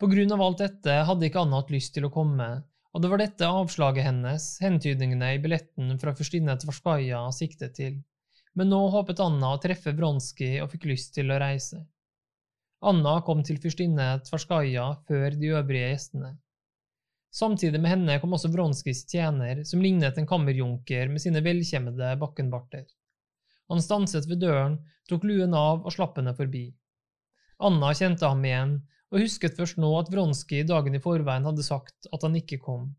På 0.01 0.09
grunn 0.11 0.33
av 0.35 0.41
alt 0.41 0.63
dette 0.63 0.95
hadde 1.07 1.29
ikke 1.29 1.43
Anna 1.45 1.61
hatt 1.61 1.71
lyst 1.71 1.93
til 1.95 2.07
å 2.07 2.11
komme, 2.11 2.49
og 2.95 3.01
det 3.03 3.09
var 3.11 3.19
dette 3.19 3.47
avslaget 3.51 4.05
hennes, 4.07 4.43
hentydningene 4.63 5.33
i 5.35 5.39
billetten 5.43 5.97
fra 5.99 6.13
fyrstinne 6.15 6.53
Tvarskaja, 6.61 7.25
siktet 7.35 7.73
til. 7.75 7.97
Men 8.55 8.69
nå 8.71 8.79
håpet 8.93 9.19
Anna 9.19 9.49
å 9.51 9.59
treffe 9.59 9.91
Vronskij 9.97 10.61
og 10.63 10.69
fikk 10.71 10.87
lyst 10.93 11.11
til 11.17 11.33
å 11.33 11.39
reise. 11.41 11.81
Anna 12.87 13.17
kom 13.27 13.41
til 13.43 13.59
fyrstinne 13.59 14.05
Tvarskaja 14.23 14.87
før 15.09 15.35
de 15.35 15.51
øvrige 15.59 15.91
gjestene. 15.91 16.31
Samtidig 17.35 17.81
med 17.83 17.91
henne 17.91 18.15
kom 18.23 18.37
også 18.37 18.53
Vronskijs 18.53 19.03
tjener, 19.11 19.65
som 19.67 19.83
lignet 19.83 20.15
en 20.15 20.29
kammerjunker 20.29 21.11
med 21.11 21.19
sine 21.19 21.43
velkjemmede 21.43 22.13
bakkenbarter. 22.21 22.87
Han 23.67 23.83
stanset 23.83 24.29
ved 24.31 24.39
døren, 24.45 24.79
tok 25.11 25.27
luen 25.27 25.51
av 25.51 25.83
og 25.83 25.91
slapp 25.91 26.15
henne 26.21 26.31
forbi. 26.37 26.69
Anna 27.59 27.91
kjente 27.91 28.31
ham 28.31 28.47
igjen, 28.47 28.77
og 29.15 29.23
husket 29.23 29.55
først 29.55 29.77
nå 29.79 29.89
at 29.95 30.09
Vronskij 30.11 30.65
dagen 30.67 30.97
i 30.97 30.99
forveien 30.99 31.47
hadde 31.47 31.63
sagt 31.63 32.09
at 32.11 32.23
han 32.27 32.35
ikke 32.35 32.59
kom. 32.59 32.89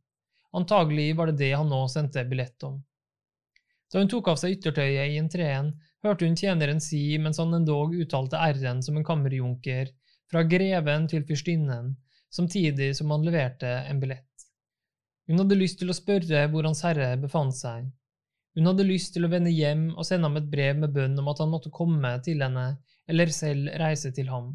Antagelig 0.56 1.10
var 1.18 1.28
det 1.28 1.42
det 1.42 1.52
han 1.52 1.68
nå 1.68 1.82
sendte 1.92 2.24
billett 2.24 2.64
om. 2.64 2.78
Da 3.92 4.00
hun 4.00 4.08
tok 4.10 4.30
av 4.32 4.38
seg 4.40 4.56
yttertøyet 4.56 5.12
i 5.12 5.18
entreen, 5.20 5.74
hørte 6.02 6.24
hun 6.24 6.38
tjeneren 6.40 6.80
si 6.80 7.02
mens 7.20 7.36
han 7.42 7.52
endog 7.54 7.92
uttalte 8.00 8.40
r-en 8.40 8.80
som 8.82 8.96
en 8.96 9.04
kammerjunker, 9.04 9.92
fra 10.32 10.42
greven 10.48 11.04
til 11.12 11.22
fyrstinnen, 11.28 11.92
samtidig 12.32 12.94
som 12.98 13.12
han 13.12 13.28
leverte 13.28 13.68
en 13.84 14.00
billett. 14.00 14.24
Hun 15.28 15.42
hadde 15.42 15.58
lyst 15.60 15.82
til 15.82 15.92
å 15.92 15.96
spørre 15.96 16.46
hvor 16.50 16.66
Hans 16.66 16.82
Herre 16.86 17.12
befant 17.20 17.54
seg. 17.54 17.86
Hun 18.56 18.70
hadde 18.70 18.88
lyst 18.88 19.12
til 19.14 19.26
å 19.26 19.30
vende 19.30 19.52
hjem 19.52 19.90
og 19.92 20.06
sende 20.08 20.30
ham 20.30 20.38
et 20.40 20.48
brev 20.50 20.78
med 20.80 20.94
bønn 20.96 21.18
om 21.20 21.28
at 21.28 21.42
han 21.44 21.52
måtte 21.52 21.74
komme 21.74 22.14
til 22.24 22.40
henne, 22.40 22.78
eller 23.06 23.30
selv 23.34 23.68
reise 23.82 24.14
til 24.16 24.30
ham. 24.32 24.54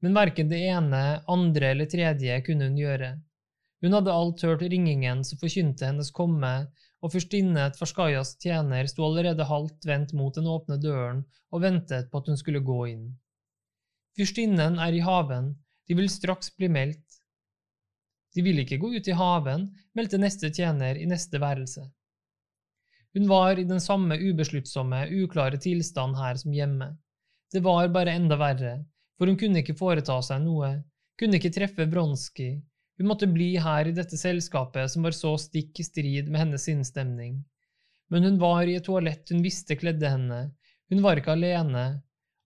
Men 0.00 0.16
verken 0.16 0.48
det 0.48 0.60
ene, 0.72 1.02
andre 1.28 1.74
eller 1.74 1.88
tredje 1.90 2.38
kunne 2.46 2.70
hun 2.70 2.78
gjøre. 2.80 3.10
Hun 3.80 3.96
hadde 3.96 4.12
alt 4.12 4.42
hørt 4.44 4.62
ringingen 4.62 5.24
som 5.24 5.40
forkynte 5.40 5.88
hennes 5.88 6.12
komme, 6.16 6.52
og 7.00 7.12
fyrstinne 7.14 7.66
Tverskajas 7.76 8.34
tjener 8.40 8.88
sto 8.88 9.06
allerede 9.06 9.46
halvt 9.48 9.86
vendt 9.88 10.12
mot 10.16 10.36
den 10.36 10.48
åpne 10.48 10.76
døren 10.80 11.22
og 11.50 11.62
ventet 11.64 12.10
på 12.10 12.20
at 12.20 12.28
hun 12.28 12.40
skulle 12.40 12.60
gå 12.64 12.80
inn. 12.92 13.06
Fyrstinnen 14.18 14.76
er 14.82 14.96
i 14.96 15.04
haven, 15.04 15.54
de 15.88 15.96
vil 15.96 16.10
straks 16.12 16.52
bli 16.56 16.68
meldt. 16.68 17.20
De 18.36 18.44
vil 18.44 18.60
ikke 18.62 18.78
gå 18.82 18.92
ut 18.94 19.08
i 19.08 19.16
haven, 19.16 19.70
meldte 19.96 20.20
neste 20.20 20.52
tjener 20.54 20.98
i 21.00 21.08
neste 21.08 21.40
værelse. 21.42 21.86
Hun 23.16 23.26
var 23.30 23.58
i 23.58 23.66
den 23.66 23.80
samme 23.82 24.18
ubesluttsomme, 24.20 25.06
uklare 25.24 25.58
tilstand 25.58 26.18
her 26.20 26.36
som 26.38 26.52
hjemme. 26.54 26.92
Det 27.50 27.64
var 27.64 27.88
bare 27.90 28.14
enda 28.14 28.36
verre, 28.38 28.74
for 29.20 29.28
hun 29.28 29.36
kunne 29.36 29.60
ikke 29.60 29.76
foreta 29.76 30.14
seg 30.24 30.40
noe, 30.40 30.78
kunne 31.20 31.36
ikke 31.36 31.52
treffe 31.52 31.84
Bronski, 31.84 32.54
hun 33.00 33.08
måtte 33.08 33.26
bli 33.28 33.50
her 33.60 33.88
i 33.88 33.92
dette 33.96 34.16
selskapet 34.16 34.88
som 34.92 35.04
var 35.04 35.12
så 35.16 35.34
stikk 35.40 35.78
i 35.80 35.84
strid 35.84 36.30
med 36.32 36.40
hennes 36.42 36.64
sinnsstemning. 36.64 37.34
Men 38.12 38.24
hun 38.24 38.38
var 38.40 38.64
i 38.64 38.78
et 38.78 38.84
toalett 38.88 39.28
hun 39.32 39.44
visste 39.44 39.76
kledde 39.80 40.08
henne, 40.08 40.40
hun 40.92 41.04
var 41.04 41.20
ikke 41.20 41.32
alene. 41.36 41.84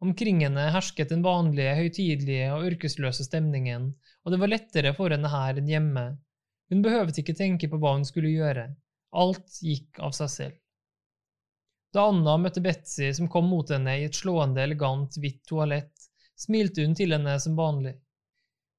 Omkring 0.02 0.43
henne 0.43 0.66
hersket 0.75 1.14
den 1.14 1.23
vanlige, 1.25 1.76
høytidelige 1.78 2.50
og 2.54 2.66
yrkesløse 2.69 3.26
stemningen, 3.26 3.93
og 4.26 4.35
det 4.35 4.40
var 4.43 4.52
lettere 4.52 4.93
for 4.99 5.14
henne 5.14 5.31
her 5.31 5.62
enn 5.62 5.71
hjemme. 5.71 6.04
Hun 6.71 6.83
behøvde 6.85 7.23
ikke 7.23 7.38
tenke 7.38 7.71
på 7.71 7.78
hva 7.78 7.95
hun 7.97 8.07
skulle 8.07 8.35
gjøre, 8.35 8.69
alt 9.14 9.62
gikk 9.62 10.02
av 10.02 10.14
seg 10.14 10.31
selv. 10.37 10.61
Da 11.95 12.09
Anna 12.11 12.35
møtte 12.43 12.62
Betzy, 12.62 13.12
som 13.14 13.31
kom 13.31 13.47
mot 13.47 13.71
henne 13.71 13.93
i 14.00 14.07
et 14.09 14.16
slående 14.19 14.62
elegant, 14.62 15.14
hvitt 15.19 15.45
toalett, 15.47 15.93
smilte 16.38 16.84
hun 16.84 16.96
til 16.98 17.14
henne 17.14 17.36
som 17.40 17.56
vanlig. 17.58 17.94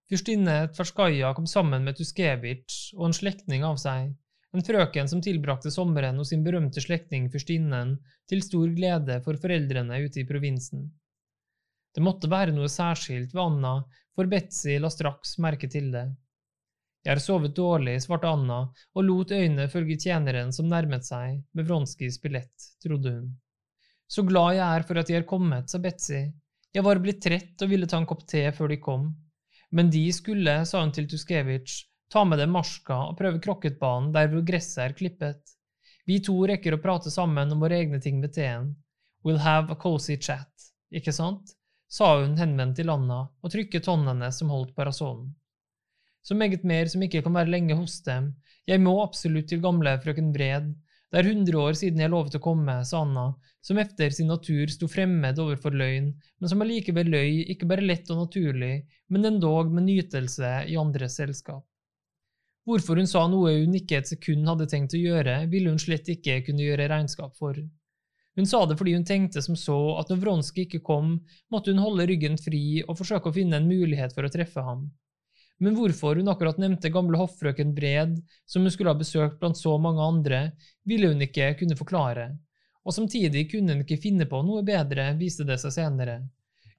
Fyrstinne 0.10 0.58
Tverskaja 0.76 1.32
kom 1.34 1.48
sammen 1.50 1.86
med 1.88 1.98
Tuskevitsj 1.98 2.94
og 2.98 3.08
en 3.08 3.18
slektning 3.18 3.66
av 3.66 3.80
seg, 3.82 4.12
en 4.56 4.64
frøken 4.64 5.10
som 5.12 5.22
tilbrakte 5.24 5.72
sommeren 5.74 6.20
hos 6.22 6.30
sin 6.32 6.44
berømte 6.46 6.84
slektning 6.84 7.26
fyrstinnen, 7.34 7.96
til 8.30 8.44
stor 8.46 8.70
glede 8.78 9.18
for 9.26 9.40
foreldrene 9.42 9.98
ute 10.06 10.22
i 10.22 10.28
provinsen. 10.30 10.86
Det 11.96 12.04
måtte 12.04 12.30
være 12.32 12.54
noe 12.56 12.70
særskilt 12.72 13.34
ved 13.34 13.42
Anna, 13.42 13.74
for 14.16 14.30
Betzy 14.32 14.78
la 14.80 14.92
straks 14.92 15.38
merke 15.44 15.68
til 15.72 15.90
det. 15.94 16.06
Jeg 17.06 17.14
har 17.14 17.22
sovet 17.22 17.54
dårlig, 17.56 18.00
svarte 18.02 18.32
Anna 18.32 18.64
og 18.96 19.04
lot 19.06 19.32
øynene 19.36 19.68
følge 19.70 19.98
tjeneren 20.08 20.54
som 20.56 20.70
nærmet 20.72 21.06
seg 21.06 21.44
med 21.54 21.68
Vronskijs 21.68 22.18
billett, 22.24 22.70
trodde 22.82 23.14
hun. 23.14 23.28
Så 24.08 24.24
glad 24.26 24.56
jeg 24.58 24.66
er 24.66 24.86
for 24.88 25.02
at 25.02 25.10
de 25.10 25.18
har 25.18 25.28
kommet, 25.30 25.70
sa 25.70 25.82
Betzy. 25.82 26.24
Jeg 26.76 26.84
var 26.84 27.00
blitt 27.00 27.22
trett 27.24 27.62
og 27.64 27.70
ville 27.72 27.88
ta 27.88 28.02
en 28.02 28.08
kopp 28.10 28.26
te 28.28 28.42
før 28.52 28.74
de 28.74 28.78
kom. 28.84 29.08
Men 29.72 29.88
de 29.92 30.04
skulle, 30.12 30.58
sa 30.68 30.82
hun 30.82 30.92
til 30.96 31.08
Tuskevitsj, 31.08 31.86
ta 32.12 32.26
med 32.28 32.42
dem 32.44 32.52
marska 32.52 32.98
og 33.10 33.16
prøve 33.20 33.40
krokketbanen 33.44 34.12
der 34.16 34.28
hvor 34.32 34.44
gresset 34.48 34.82
er 34.84 34.98
klippet. 34.98 35.56
Vi 36.06 36.20
to 36.24 36.36
rekker 36.46 36.76
å 36.76 36.82
prate 36.84 37.12
sammen 37.14 37.54
om 37.56 37.64
våre 37.64 37.80
egne 37.80 38.02
ting 38.04 38.20
ved 38.22 38.36
teen. 38.36 38.74
We'll 39.24 39.42
have 39.42 39.72
a 39.72 39.80
cozy 39.80 40.20
chat, 40.20 40.52
ikke 40.92 41.16
sant? 41.16 41.56
sa 41.96 42.18
hun 42.20 42.36
henvendt 42.36 42.80
til 42.80 42.90
Anna 42.92 43.22
og 43.30 43.52
trykket 43.54 43.88
hånden 43.88 44.10
hennes 44.10 44.40
som 44.42 44.50
holdt 44.52 44.74
parasollen. 44.76 45.30
Så 46.26 46.36
meget 46.36 46.66
mer 46.68 46.90
som 46.92 47.04
ikke 47.06 47.22
kan 47.24 47.36
være 47.38 47.54
lenge 47.54 47.78
hos 47.78 48.00
dem, 48.04 48.34
jeg 48.66 48.82
må 48.82 48.98
absolutt 49.04 49.48
til 49.52 49.62
gamle 49.64 49.94
frøken 50.04 50.32
Bred, 50.34 50.72
det 51.16 51.22
er 51.22 51.30
hundre 51.32 51.60
år 51.64 51.78
siden 51.80 52.02
jeg 52.04 52.12
lovet 52.12 52.34
å 52.36 52.42
komme, 52.44 52.74
sa 52.84 53.00
Anna, 53.06 53.30
som 53.64 53.78
efter 53.80 54.12
sin 54.12 54.28
natur 54.28 54.68
sto 54.68 54.90
fremmed 54.92 55.38
overfor 55.40 55.72
løgn, 55.72 56.10
men 56.12 56.52
som 56.52 56.60
allikevel 56.66 57.08
løy 57.08 57.46
ikke 57.54 57.70
bare 57.70 57.86
lett 57.86 58.12
og 58.12 58.20
naturlig, 58.26 58.82
men 59.08 59.30
endog 59.30 59.72
med 59.72 59.88
nytelse 59.88 60.50
i 60.68 60.76
andres 60.76 61.16
selskap. 61.22 61.64
Hvorfor 62.68 63.00
hun 63.00 63.08
sa 63.08 63.22
noe 63.32 63.54
hun 63.62 63.80
ikke 63.80 64.02
et 64.02 64.12
sekund 64.12 64.44
hadde 64.52 64.68
tenkt 64.68 64.98
å 64.98 65.00
gjøre, 65.00 65.38
ville 65.48 65.72
hun 65.72 65.80
slett 65.80 66.12
ikke 66.12 66.42
kunne 66.50 66.68
gjøre 66.68 66.90
regnskap 66.92 67.40
for. 67.40 67.64
Hun 68.36 68.52
sa 68.52 68.66
det 68.68 68.76
fordi 68.76 68.98
hun 68.98 69.08
tenkte 69.08 69.40
som 69.46 69.56
så 69.56 69.80
at 70.02 70.12
når 70.12 70.20
Vronskij 70.20 70.66
ikke 70.66 70.84
kom, 70.84 71.22
måtte 71.48 71.72
hun 71.72 71.80
holde 71.80 72.10
ryggen 72.12 72.36
fri 72.36 72.84
og 72.84 73.00
forsøke 73.00 73.32
å 73.32 73.38
finne 73.40 73.62
en 73.62 73.72
mulighet 73.72 74.12
for 74.12 74.28
å 74.28 74.36
treffe 74.36 74.68
ham 74.68 74.90
men 75.64 75.76
hvorfor 75.78 76.20
hun 76.20 76.32
akkurat 76.32 76.58
nevnte 76.60 76.92
gamle 76.92 77.20
hoffrøken 77.20 77.72
Bred, 77.76 78.18
som 78.46 78.66
hun 78.66 78.74
skulle 78.74 78.92
ha 78.92 79.00
besøkt 79.00 79.38
blant 79.40 79.60
så 79.60 79.78
mange 79.82 80.04
andre, 80.04 80.40
ville 80.84 81.12
hun 81.12 81.24
ikke 81.24 81.54
kunne 81.62 81.78
forklare, 81.80 82.32
og 82.86 82.94
samtidig 82.94 83.48
kunne 83.52 83.76
hun 83.76 83.86
ikke 83.86 84.02
finne 84.04 84.28
på 84.30 84.42
noe 84.46 84.64
bedre, 84.68 85.14
viste 85.20 85.48
det 85.48 85.58
seg 85.62 85.74
senere, 85.78 86.20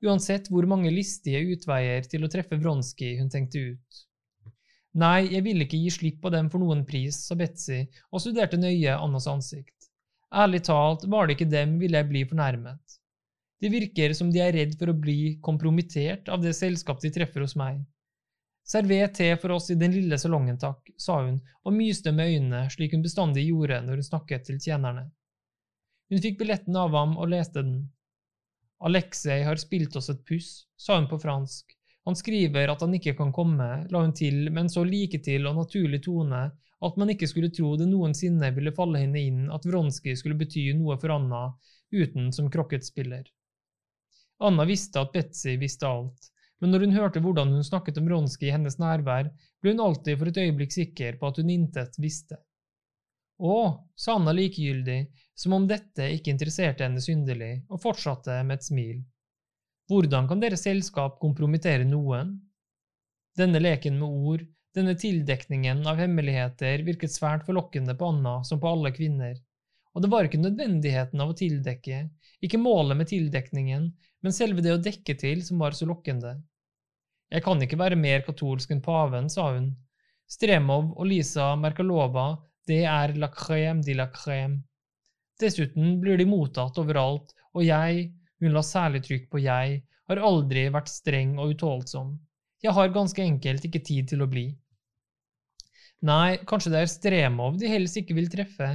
uansett 0.04 0.50
hvor 0.52 0.68
mange 0.68 0.92
listige 0.92 1.40
utveier 1.54 2.04
til 2.10 2.26
å 2.26 2.30
treffe 2.32 2.58
Vronskij 2.60 3.16
hun 3.20 3.32
tenkte 3.32 3.64
ut. 3.72 4.04
Nei, 4.96 5.26
jeg 5.28 5.44
ville 5.44 5.66
ikke 5.66 5.80
gi 5.80 5.90
slipp 5.92 6.22
på 6.22 6.32
dem 6.32 6.46
for 6.52 6.62
noen 6.62 6.84
pris, 6.88 7.18
sa 7.28 7.36
Betzy 7.36 7.82
og 8.10 8.22
studerte 8.22 8.60
nøye 8.60 8.94
Annas 8.96 9.26
ansikt. 9.28 9.74
Ærlig 10.32 10.62
talt, 10.68 11.04
var 11.08 11.26
det 11.26 11.36
ikke 11.36 11.50
dem, 11.52 11.76
ville 11.80 12.00
jeg 12.00 12.08
bli 12.08 12.22
fornærmet. 12.28 12.96
Det 13.60 13.72
virker 13.72 14.12
som 14.16 14.30
de 14.32 14.40
er 14.44 14.54
redd 14.56 14.74
for 14.76 14.92
å 14.92 14.96
bli 14.96 15.36
kompromittert 15.44 16.28
av 16.32 16.42
det 16.44 16.54
selskap 16.56 17.00
de 17.02 17.12
treffer 17.12 17.44
hos 17.44 17.56
meg. 17.56 17.80
Server 18.66 19.08
te 19.14 19.28
for 19.38 19.54
oss 19.54 19.70
i 19.70 19.78
den 19.78 19.92
lille 19.94 20.18
salongen, 20.18 20.58
takk, 20.58 20.90
sa 20.98 21.20
hun 21.22 21.38
og 21.62 21.74
myste 21.74 22.10
med 22.12 22.32
øynene 22.32 22.64
slik 22.72 22.96
hun 22.96 23.04
bestandig 23.04 23.46
gjorde 23.46 23.78
når 23.86 24.00
hun 24.00 24.08
snakket 24.08 24.48
til 24.48 24.58
tjenerne. 24.62 25.06
Hun 26.10 26.22
fikk 26.22 26.40
billetten 26.40 26.76
av 26.78 26.94
ham 26.94 27.14
og 27.18 27.30
leste 27.30 27.62
den. 27.62 27.78
Alexei 28.82 29.40
har 29.46 29.58
spilt 29.62 29.94
oss 29.96 30.10
et 30.10 30.24
puss, 30.26 30.66
sa 30.76 30.98
hun 30.98 31.08
på 31.10 31.18
fransk. 31.22 31.76
Han 32.06 32.18
skriver 32.18 32.70
at 32.70 32.82
han 32.82 32.94
ikke 32.94 33.16
kan 33.18 33.32
komme, 33.34 33.68
la 33.90 34.02
hun 34.02 34.14
til 34.14 34.50
med 34.50 34.66
en 34.66 34.70
så 34.70 34.84
liketil 34.86 35.46
og 35.46 35.62
naturlig 35.62 36.02
tone 36.04 36.44
at 36.86 36.98
man 37.00 37.10
ikke 37.10 37.28
skulle 37.30 37.50
tro 37.54 37.72
det 37.78 37.88
noensinne 37.88 38.50
ville 38.54 38.74
falle 38.76 39.00
henne 39.00 39.22
inn 39.22 39.46
at 39.52 39.64
Vronskij 39.66 40.18
skulle 40.18 40.38
bety 40.38 40.68
noe 40.76 40.98
for 41.00 41.14
Anna 41.14 41.48
uten 41.94 42.32
som 42.36 42.50
krokketspiller. 42.52 43.24
Anna 44.44 44.66
visste 44.68 45.00
at 45.00 45.14
Betzy 45.14 45.56
visste 45.56 45.88
alt, 45.88 46.28
men 46.62 46.72
når 46.72 46.86
hun 46.86 46.94
hørte 46.96 47.20
hvordan 47.20 47.52
hun 47.52 47.64
snakket 47.66 47.98
om 48.00 48.08
Ronski 48.10 48.48
i 48.48 48.54
hennes 48.54 48.78
nærvær, 48.80 49.28
ble 49.60 49.74
hun 49.74 49.82
alltid 49.84 50.18
for 50.18 50.30
et 50.30 50.40
øyeblikk 50.40 50.72
sikker 50.72 51.18
på 51.20 51.28
at 51.28 51.40
hun 51.42 51.52
intet 51.52 51.98
visste. 52.00 52.38
Å, 53.36 53.56
sa 53.96 54.16
Anna 54.16 54.32
likegyldig, 54.32 55.00
som 55.36 55.52
om 55.52 55.66
dette 55.68 56.08
ikke 56.14 56.32
interesserte 56.32 56.86
henne 56.86 57.02
synderlig, 57.04 57.66
og 57.68 57.82
fortsatte 57.82 58.38
med 58.48 58.56
et 58.56 58.68
smil. 58.70 59.02
Hvordan 59.90 60.28
kan 60.30 60.40
deres 60.40 60.64
selskap 60.64 61.20
kompromittere 61.20 61.84
noen? 61.84 62.32
Denne 63.36 63.60
leken 63.60 63.98
med 64.00 64.08
ord, 64.08 64.46
denne 64.76 64.96
tildekningen 64.98 65.84
av 65.88 66.00
hemmeligheter 66.00 66.82
virket 66.86 67.12
svært 67.12 67.44
forlokkende 67.46 67.94
på 67.96 68.08
Anna 68.14 68.38
som 68.44 68.60
på 68.60 68.72
alle 68.72 68.92
kvinner, 68.96 69.36
og 69.96 70.02
det 70.04 70.10
var 70.12 70.26
ikke 70.28 70.42
nødvendigheten 70.42 71.22
av 71.24 71.30
å 71.32 71.36
tildekke, 71.38 72.02
ikke 72.44 72.60
målet 72.60 72.98
med 73.00 73.08
tildekningen, 73.08 73.86
men 74.20 74.34
selve 74.36 74.60
det 74.60 74.74
å 74.74 74.82
dekke 74.82 75.14
til 75.16 75.40
som 75.46 75.62
var 75.62 75.72
så 75.78 75.88
lokkende. 75.88 76.34
Jeg 77.32 77.42
kan 77.46 77.62
ikke 77.64 77.78
være 77.80 77.96
mer 77.96 78.20
katolsk 78.26 78.74
enn 78.74 78.82
paven, 78.84 79.30
sa 79.32 79.48
hun. 79.54 79.70
Stremov 80.28 80.92
og 80.98 81.08
Lisa 81.08 81.54
Merkalova, 81.56 82.26
det 82.68 82.82
er 82.90 83.14
la 83.16 83.30
crème 83.32 83.80
de 83.86 83.96
la 83.96 84.10
crème. 84.12 84.60
Dessuten 85.40 85.96
blir 86.02 86.20
de 86.20 86.26
mottatt 86.28 86.76
overalt, 86.82 87.32
og 87.56 87.64
jeg, 87.64 88.10
hun 88.42 88.52
la 88.52 88.62
særlig 88.66 89.00
trykk 89.06 89.30
på 89.32 89.40
jeg, 89.46 89.80
har 90.10 90.22
aldri 90.28 90.66
vært 90.74 90.92
streng 90.92 91.38
og 91.40 91.56
utålsom. 91.56 92.12
Jeg 92.62 92.76
har 92.76 92.92
ganske 92.92 93.22
enkelt 93.22 93.64
ikke 93.64 93.82
tid 93.86 94.12
til 94.12 94.24
å 94.24 94.28
bli. 94.30 94.50
Nei, 96.06 96.36
kanskje 96.44 96.72
det 96.74 96.82
er 96.82 96.92
Stremov 96.92 97.56
de 97.60 97.70
helst 97.72 97.96
ikke 97.96 98.16
vil 98.18 98.28
treffe. 98.32 98.68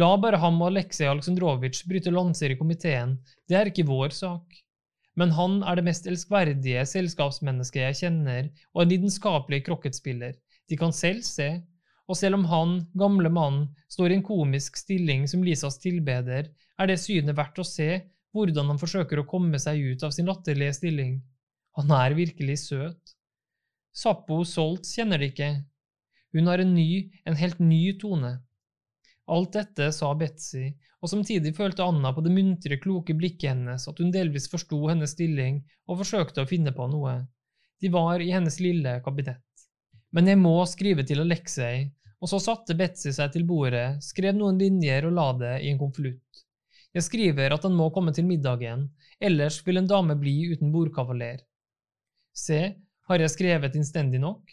La 0.00 0.14
bare 0.16 0.40
ham 0.40 0.60
og 0.62 0.70
Aleksej 0.70 1.10
Aleksandrovitsj 1.10 1.86
bryte 1.88 2.12
lanser 2.14 2.54
i 2.54 2.58
komiteen, 2.58 3.18
det 3.48 3.58
er 3.58 3.68
ikke 3.68 3.88
vår 3.88 4.14
sak 4.16 4.62
men 5.18 5.32
han 5.36 5.60
er 5.68 5.76
det 5.76 5.84
mest 5.86 6.06
elskverdige 6.08 6.84
selskapsmennesket 6.88 7.82
jeg 7.82 7.98
kjenner, 8.00 8.48
og 8.72 8.84
en 8.84 8.92
lidenskapelig 8.92 9.60
krokketspiller. 9.66 10.36
De 10.70 10.78
kan 10.80 10.94
selv 10.96 11.24
se, 11.26 11.50
og 12.08 12.18
selv 12.18 12.38
om 12.40 12.46
han, 12.48 12.78
gamle 12.98 13.30
mann, 13.32 13.66
står 13.92 14.12
i 14.12 14.18
en 14.18 14.26
komisk 14.26 14.78
stilling 14.80 15.26
som 15.30 15.44
Lisas 15.44 15.78
tilbeder, 15.82 16.48
er 16.80 16.88
det 16.88 17.00
synet 17.00 17.36
verdt 17.36 17.60
å 17.60 17.66
se 17.66 17.90
hvordan 18.32 18.72
han 18.72 18.80
forsøker 18.80 19.20
å 19.20 19.28
komme 19.28 19.60
seg 19.60 19.82
ut 19.92 20.04
av 20.06 20.14
sin 20.16 20.28
latterlige 20.30 20.78
stilling. 20.80 21.18
Han 21.76 21.92
er 21.94 22.16
virkelig 22.16 22.62
søt. 22.64 23.12
Sappo 23.92 24.40
Soltz 24.48 24.94
kjenner 24.96 25.20
det 25.20 25.34
ikke. 25.34 25.50
Hun 26.32 26.48
har 26.48 26.62
en 26.64 26.72
ny, 26.72 27.12
en 27.28 27.36
helt 27.36 27.60
ny 27.60 27.82
tone. 28.00 28.38
Alt 29.30 29.52
dette 29.54 29.92
sa 29.94 30.08
Betzy, 30.18 30.72
og 31.02 31.10
samtidig 31.10 31.54
følte 31.54 31.84
Anna 31.86 32.10
på 32.14 32.24
det 32.24 32.32
muntre, 32.34 32.78
kloke 32.82 33.14
blikket 33.14 33.52
hennes 33.52 33.86
at 33.88 34.00
hun 34.02 34.10
delvis 34.14 34.48
forsto 34.50 34.80
hennes 34.88 35.14
stilling 35.14 35.60
og 35.86 36.00
forsøkte 36.02 36.42
å 36.42 36.48
finne 36.48 36.74
på 36.74 36.88
noe. 36.90 37.20
De 37.82 37.90
var 37.90 38.22
i 38.22 38.32
hennes 38.34 38.58
lille 38.62 38.98
kabinett. 39.04 39.66
Men 40.12 40.28
jeg 40.28 40.38
må 40.42 40.54
skrive 40.68 41.06
til 41.06 41.22
Alexei, 41.22 41.88
og 42.22 42.30
så 42.30 42.38
satte 42.42 42.76
Betzy 42.78 43.10
seg 43.14 43.32
til 43.34 43.46
bordet, 43.46 44.02
skrev 44.04 44.36
noen 44.38 44.58
linjer 44.60 45.08
og 45.08 45.16
la 45.16 45.28
det 45.38 45.54
i 45.64 45.72
en 45.72 45.80
konvolutt. 45.80 46.42
Jeg 46.92 47.06
skriver 47.06 47.54
at 47.54 47.64
han 47.64 47.74
må 47.74 47.88
komme 47.94 48.12
til 48.14 48.26
middagen, 48.28 48.90
ellers 49.18 49.62
vil 49.66 49.80
en 49.80 49.88
dame 49.88 50.18
bli 50.20 50.34
uten 50.52 50.74
bordkavaler. 50.74 51.40
Se, 52.36 52.60
har 53.08 53.22
jeg 53.22 53.32
skrevet 53.32 53.78
innstendig 53.78 54.20
nok? 54.22 54.52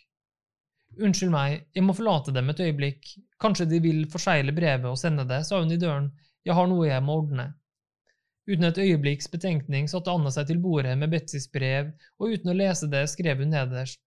Unnskyld 1.00 1.32
meg, 1.32 1.62
jeg 1.76 1.86
må 1.86 1.94
forlate 1.96 2.34
dem 2.36 2.50
et 2.52 2.60
øyeblikk, 2.60 3.14
kanskje 3.40 3.70
de 3.72 3.80
vil 3.84 4.02
forsegle 4.12 4.52
brevet 4.56 4.90
og 4.90 5.00
sende 5.00 5.24
det, 5.30 5.46
sa 5.48 5.62
hun 5.62 5.72
i 5.72 5.80
døren, 5.80 6.10
jeg 6.44 6.58
har 6.58 6.68
noe 6.68 6.90
jeg 6.90 7.04
må 7.06 7.16
ordne. 7.22 7.46
Uten 8.50 8.66
et 8.66 8.82
øyeblikks 8.82 9.30
betenkning 9.32 9.88
satte 9.92 10.12
Anna 10.12 10.32
seg 10.34 10.50
til 10.50 10.60
bordet 10.64 10.96
med 10.98 11.12
Betsys 11.14 11.48
brev, 11.54 11.92
og 12.18 12.34
uten 12.34 12.52
å 12.52 12.58
lese 12.58 12.90
det 12.92 13.06
skrev 13.12 13.44
hun 13.44 13.54
nederst. 13.54 14.02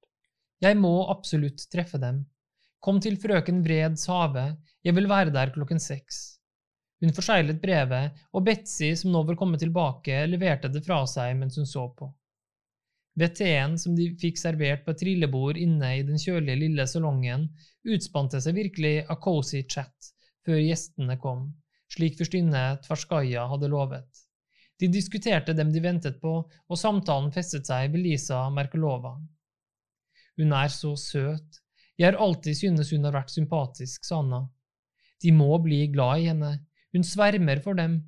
Jeg 0.62 0.78
må 0.78 0.92
absolutt 1.12 1.64
treffe 1.72 2.00
dem. 2.02 2.24
Kom 2.82 2.98
til 3.00 3.16
frøken 3.22 3.62
Vreds 3.62 4.08
hage, 4.10 4.48
jeg 4.82 4.96
vil 4.98 5.08
være 5.10 5.32
der 5.34 5.52
klokken 5.54 5.80
seks. 5.82 6.40
Hun 7.02 7.14
forseglet 7.14 7.62
brevet, 7.62 8.18
og 8.34 8.44
Betsy, 8.46 8.92
som 8.98 9.14
nå 9.14 9.22
var 9.26 9.38
kommet 9.38 9.62
tilbake, 9.62 10.24
leverte 10.26 10.70
det 10.70 10.82
fra 10.86 11.00
seg 11.10 11.36
mens 11.38 11.56
hun 11.58 11.66
så 11.66 11.86
på. 11.96 12.10
Ved 13.18 13.34
teen 13.36 13.76
som 13.78 13.96
de 13.96 14.06
fikk 14.20 14.38
servert 14.40 14.86
på 14.86 14.94
et 14.94 15.02
trillebord 15.02 15.58
inne 15.60 15.90
i 15.98 16.04
den 16.06 16.20
kjølige 16.20 16.60
lille 16.62 16.86
salongen, 16.88 17.50
utspante 17.84 18.40
seg 18.40 18.56
virkelig 18.56 19.02
a 19.04 19.18
cozy 19.20 19.62
chat 19.68 20.12
før 20.46 20.58
gjestene 20.62 21.18
kom, 21.20 21.50
slik 21.92 22.16
fyrstinne 22.18 22.62
Tverskaja 22.86 23.44
hadde 23.50 23.70
lovet. 23.72 24.22
De 24.80 24.88
diskuterte 24.90 25.54
dem 25.54 25.70
de 25.70 25.82
ventet 25.84 26.16
på, 26.22 26.32
og 26.48 26.78
samtalen 26.80 27.30
festet 27.34 27.68
seg 27.68 27.92
ved 27.92 28.02
Lisa 28.02 28.46
Merkelova. 28.50 29.12
Hun 30.40 30.54
er 30.56 30.72
så 30.72 30.96
søt, 30.98 31.60
jeg 32.00 32.08
har 32.08 32.18
alltid 32.24 32.56
syntes 32.56 32.90
hun 32.94 33.04
har 33.06 33.14
vært 33.14 33.30
sympatisk, 33.30 34.06
sa 34.08 34.22
Anna. 34.22 34.46
De 35.22 35.30
må 35.36 35.52
bli 35.62 35.84
glad 35.92 36.22
i 36.22 36.30
henne, 36.30 36.52
hun 36.96 37.04
svermer 37.06 37.60
for 37.62 37.78
dem, 37.78 38.00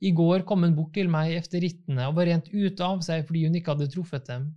i 0.00 0.10
går 0.16 0.46
kom 0.48 0.64
hun 0.64 0.74
bort 0.76 0.94
til 0.96 1.10
meg 1.12 1.34
etter 1.36 1.60
rittene 1.60 2.06
og 2.08 2.16
var 2.16 2.30
rent 2.30 2.48
ute 2.52 2.86
av 2.86 3.02
seg 3.04 3.26
fordi 3.28 3.44
hun 3.46 3.58
ikke 3.58 3.74
hadde 3.74 3.90
truffet 3.92 4.28
dem. 4.30 4.48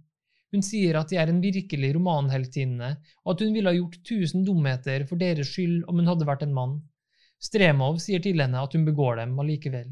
Hun 0.54 0.64
sier 0.64 1.00
at 1.00 1.10
de 1.10 1.18
er 1.18 1.32
en 1.32 1.42
virkelig 1.42 1.90
romanheltinne, 1.96 2.90
og 3.26 3.34
at 3.34 3.42
hun 3.42 3.56
ville 3.56 3.72
ha 3.72 3.76
gjort 3.76 4.00
tusen 4.06 4.46
dumheter 4.46 5.08
for 5.10 5.20
deres 5.20 5.50
skyld 5.50 5.82
om 5.90 6.00
hun 6.00 6.10
hadde 6.12 6.28
vært 6.30 6.46
en 6.46 6.54
mann. 6.56 6.76
Stremov 7.44 7.98
sier 8.00 8.22
til 8.24 8.40
henne 8.40 8.62
at 8.62 8.76
hun 8.78 8.86
begår 8.88 9.18
dem 9.20 9.34
allikevel. 9.42 9.90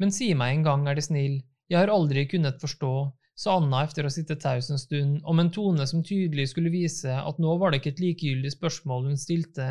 Men 0.00 0.14
si 0.14 0.32
meg 0.34 0.56
en 0.56 0.64
gang, 0.66 0.86
er 0.88 0.96
det 0.98 1.04
snill, 1.06 1.36
jeg 1.70 1.78
har 1.78 1.92
aldri 1.92 2.24
kunnet 2.30 2.58
forstå, 2.64 2.94
sa 3.38 3.58
Anna 3.60 3.84
etter 3.84 4.04
å 4.04 4.10
ha 4.10 4.14
sittet 4.14 4.42
taus 4.42 4.70
en 4.72 4.80
stund, 4.80 5.20
om 5.28 5.38
en 5.40 5.52
tone 5.52 5.86
som 5.88 6.02
tydelig 6.04 6.48
skulle 6.50 6.72
vise 6.72 7.12
at 7.12 7.38
nå 7.40 7.54
var 7.60 7.72
det 7.72 7.82
ikke 7.82 7.92
et 7.94 8.02
likegyldig 8.06 8.52
spørsmål 8.56 9.06
hun 9.10 9.20
stilte, 9.20 9.68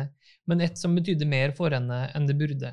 men 0.48 0.64
et 0.64 0.78
som 0.78 0.96
betydde 0.96 1.28
mer 1.28 1.52
for 1.58 1.74
henne 1.74 2.06
enn 2.16 2.30
det 2.30 2.38
burde. 2.40 2.72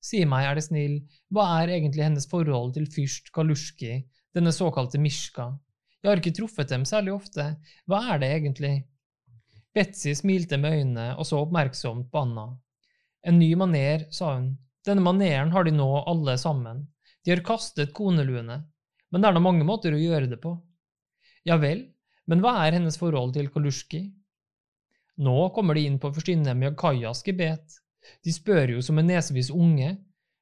Si 0.00 0.20
meg, 0.28 0.46
er 0.46 0.58
det 0.58 0.66
snill, 0.68 1.00
hva 1.34 1.46
er 1.62 1.74
egentlig 1.74 2.04
hennes 2.06 2.28
forhold 2.30 2.76
til 2.76 2.86
fyrst 2.92 3.32
Kaluski, 3.34 3.98
denne 4.36 4.52
såkalte 4.54 5.00
Mishka? 5.02 5.50
Jeg 5.98 6.10
har 6.12 6.20
ikke 6.20 6.36
truffet 6.36 6.70
dem 6.70 6.84
særlig 6.86 7.16
ofte, 7.16 7.48
hva 7.90 8.04
er 8.14 8.22
det 8.22 8.30
egentlig? 8.36 8.74
Betzy 9.74 10.14
smilte 10.16 10.58
med 10.60 10.78
øynene 10.78 11.08
og 11.18 11.26
så 11.26 11.42
oppmerksomt 11.42 12.08
på 12.12 12.22
Anna. 12.22 12.46
En 13.26 13.38
ny 13.40 13.50
maner, 13.58 14.06
sa 14.14 14.36
hun, 14.36 14.52
denne 14.86 15.02
maneren 15.04 15.50
har 15.52 15.66
de 15.66 15.74
nå 15.74 15.88
alle 16.06 16.38
sammen, 16.38 16.86
de 17.26 17.34
har 17.34 17.42
kastet 17.44 17.92
koneluene, 17.96 18.62
men 19.10 19.22
det 19.22 19.28
er 19.28 19.36
da 19.36 19.42
mange 19.42 19.66
måter 19.66 19.94
å 19.94 20.00
gjøre 20.00 20.30
det 20.30 20.38
på. 20.40 20.54
Ja 21.48 21.58
vel, 21.60 21.82
men 22.30 22.44
hva 22.44 22.54
er 22.62 22.76
hennes 22.78 22.98
forhold 23.00 23.34
til 23.34 23.50
Kaluski? 23.52 24.04
Nå 25.18 25.36
kommer 25.56 25.74
de 25.74 25.84
inn 25.88 25.98
på 25.98 26.12
fyrstinne 26.14 26.54
Mjakajas 26.54 27.24
gebet, 27.26 27.80
de 28.24 28.34
spør 28.34 28.74
jo 28.76 28.84
som 28.84 29.00
en 29.00 29.10
nesevis 29.10 29.50
unge, 29.54 29.94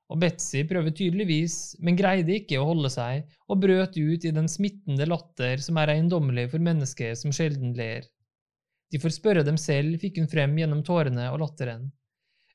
og 0.07 0.21
Betzy 0.23 0.63
prøver 0.69 0.95
tydeligvis, 0.95 1.77
men 1.83 1.99
greide 1.99 2.37
ikke 2.37 2.61
å 2.61 2.67
holde 2.69 2.91
seg, 2.95 3.25
og 3.51 3.63
brøt 3.65 3.97
ut 3.99 4.27
i 4.27 4.35
den 4.35 4.47
smittende 4.51 5.09
latter 5.09 5.63
som 5.63 5.81
er 5.83 5.97
eiendommelig 5.97 6.47
for 6.53 6.63
mennesker 6.63 7.17
som 7.19 7.35
sjelden 7.35 7.75
ler. 7.79 8.07
De 8.93 9.01
får 9.03 9.17
spørre 9.17 9.43
dem 9.47 9.59
selv, 9.59 9.99
fikk 9.99 10.21
hun 10.23 10.31
frem 10.31 10.55
gjennom 10.61 10.85
tårene 10.87 11.27
og 11.33 11.41
latteren. 11.43 11.89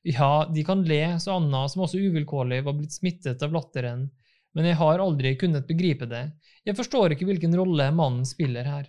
Ja, 0.07 0.47
de 0.47 0.63
kan 0.65 0.85
le, 0.87 1.19
sa 1.21 1.35
Anna, 1.37 1.65
som 1.69 1.83
også 1.83 1.99
uvilkårlig 1.99 2.63
var 2.65 2.77
blitt 2.77 2.95
smittet 2.95 3.43
av 3.43 3.51
latteren, 3.53 4.07
men 4.55 4.67
jeg 4.67 4.79
har 4.79 5.03
aldri 5.03 5.35
kunnet 5.39 5.67
begripe 5.67 6.07
det, 6.09 6.23
jeg 6.67 6.77
forstår 6.77 7.13
ikke 7.13 7.27
hvilken 7.29 7.53
rolle 7.57 7.87
mannen 7.95 8.25
spiller 8.27 8.67
her. 8.67 8.87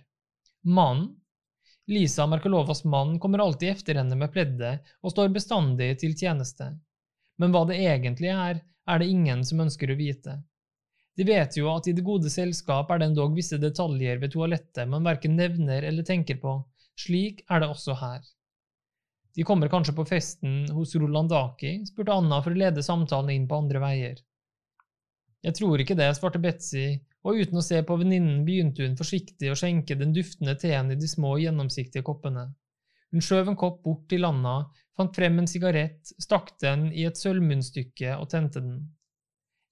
Mannen? 0.63 1.11
Lisa 1.87 2.27
Merkelovas 2.27 2.83
mann 2.83 3.19
kommer 3.19 3.39
alltid 3.39 3.69
efter 3.69 3.95
henne 3.95 4.15
med 4.15 4.31
pleddet 4.31 4.93
og 5.01 5.11
står 5.11 5.33
bestandig 5.35 5.89
til 5.99 6.15
tjeneste. 6.15 6.69
Men 7.41 7.51
hva 7.51 7.65
det 7.67 7.79
egentlig 7.81 8.31
er, 8.31 8.61
er 8.87 8.99
det 8.99 9.09
ingen 9.11 9.43
som 9.43 9.63
ønsker 9.65 9.91
å 9.91 9.97
vite. 9.99 10.37
De 11.17 11.25
vet 11.27 11.57
jo 11.57 11.67
at 11.69 11.87
i 11.87 11.93
det 11.93 12.05
gode 12.05 12.31
selskap 12.31 12.89
er 12.91 13.01
det 13.01 13.11
endog 13.11 13.35
visse 13.35 13.59
detaljer 13.61 14.21
ved 14.21 14.33
toalettet 14.33 14.89
man 14.89 15.05
verken 15.05 15.35
nevner 15.37 15.83
eller 15.83 16.07
tenker 16.07 16.39
på, 16.41 16.55
slik 16.99 17.43
er 17.49 17.61
det 17.61 17.69
også 17.69 17.97
her. 17.99 18.23
De 19.35 19.43
kommer 19.43 19.69
kanskje 19.69 19.95
på 19.97 20.05
festen 20.05 20.63
hos 20.73 20.95
Rolandaki, 20.95 21.81
spurte 21.89 22.15
Anna 22.15 22.39
for 22.41 22.53
å 22.53 22.59
lede 22.63 22.85
samtalen 22.85 23.33
inn 23.33 23.47
på 23.49 23.59
andre 23.59 23.81
veier. 23.81 24.21
Jeg 25.43 25.57
tror 25.57 25.81
ikke 25.81 25.97
det, 25.99 26.13
svarte 26.15 26.39
Betzy 26.39 27.01
og 27.23 27.39
uten 27.39 27.59
å 27.59 27.63
se 27.63 27.79
på 27.87 27.97
venninnen 27.99 28.43
begynte 28.47 28.83
hun 28.83 28.97
forsiktig 28.99 29.51
å 29.51 29.57
skjenke 29.57 29.95
den 29.99 30.11
duftende 30.15 30.55
teen 30.59 30.91
i 30.91 30.99
de 30.99 31.07
små, 31.07 31.37
gjennomsiktige 31.39 32.03
koppene. 32.05 32.49
Hun 33.13 33.23
skjøv 33.23 33.51
en 33.51 33.59
kopp 33.59 33.83
bort 33.85 34.07
til 34.11 34.25
Anna, 34.27 34.57
fant 34.97 35.15
frem 35.15 35.39
en 35.39 35.47
sigarett, 35.49 36.11
stakk 36.19 36.55
den 36.61 36.89
i 36.91 37.05
et 37.07 37.19
sølvmunnstykke 37.19 38.17
og 38.17 38.29
tente 38.33 38.61
den. 38.63 38.81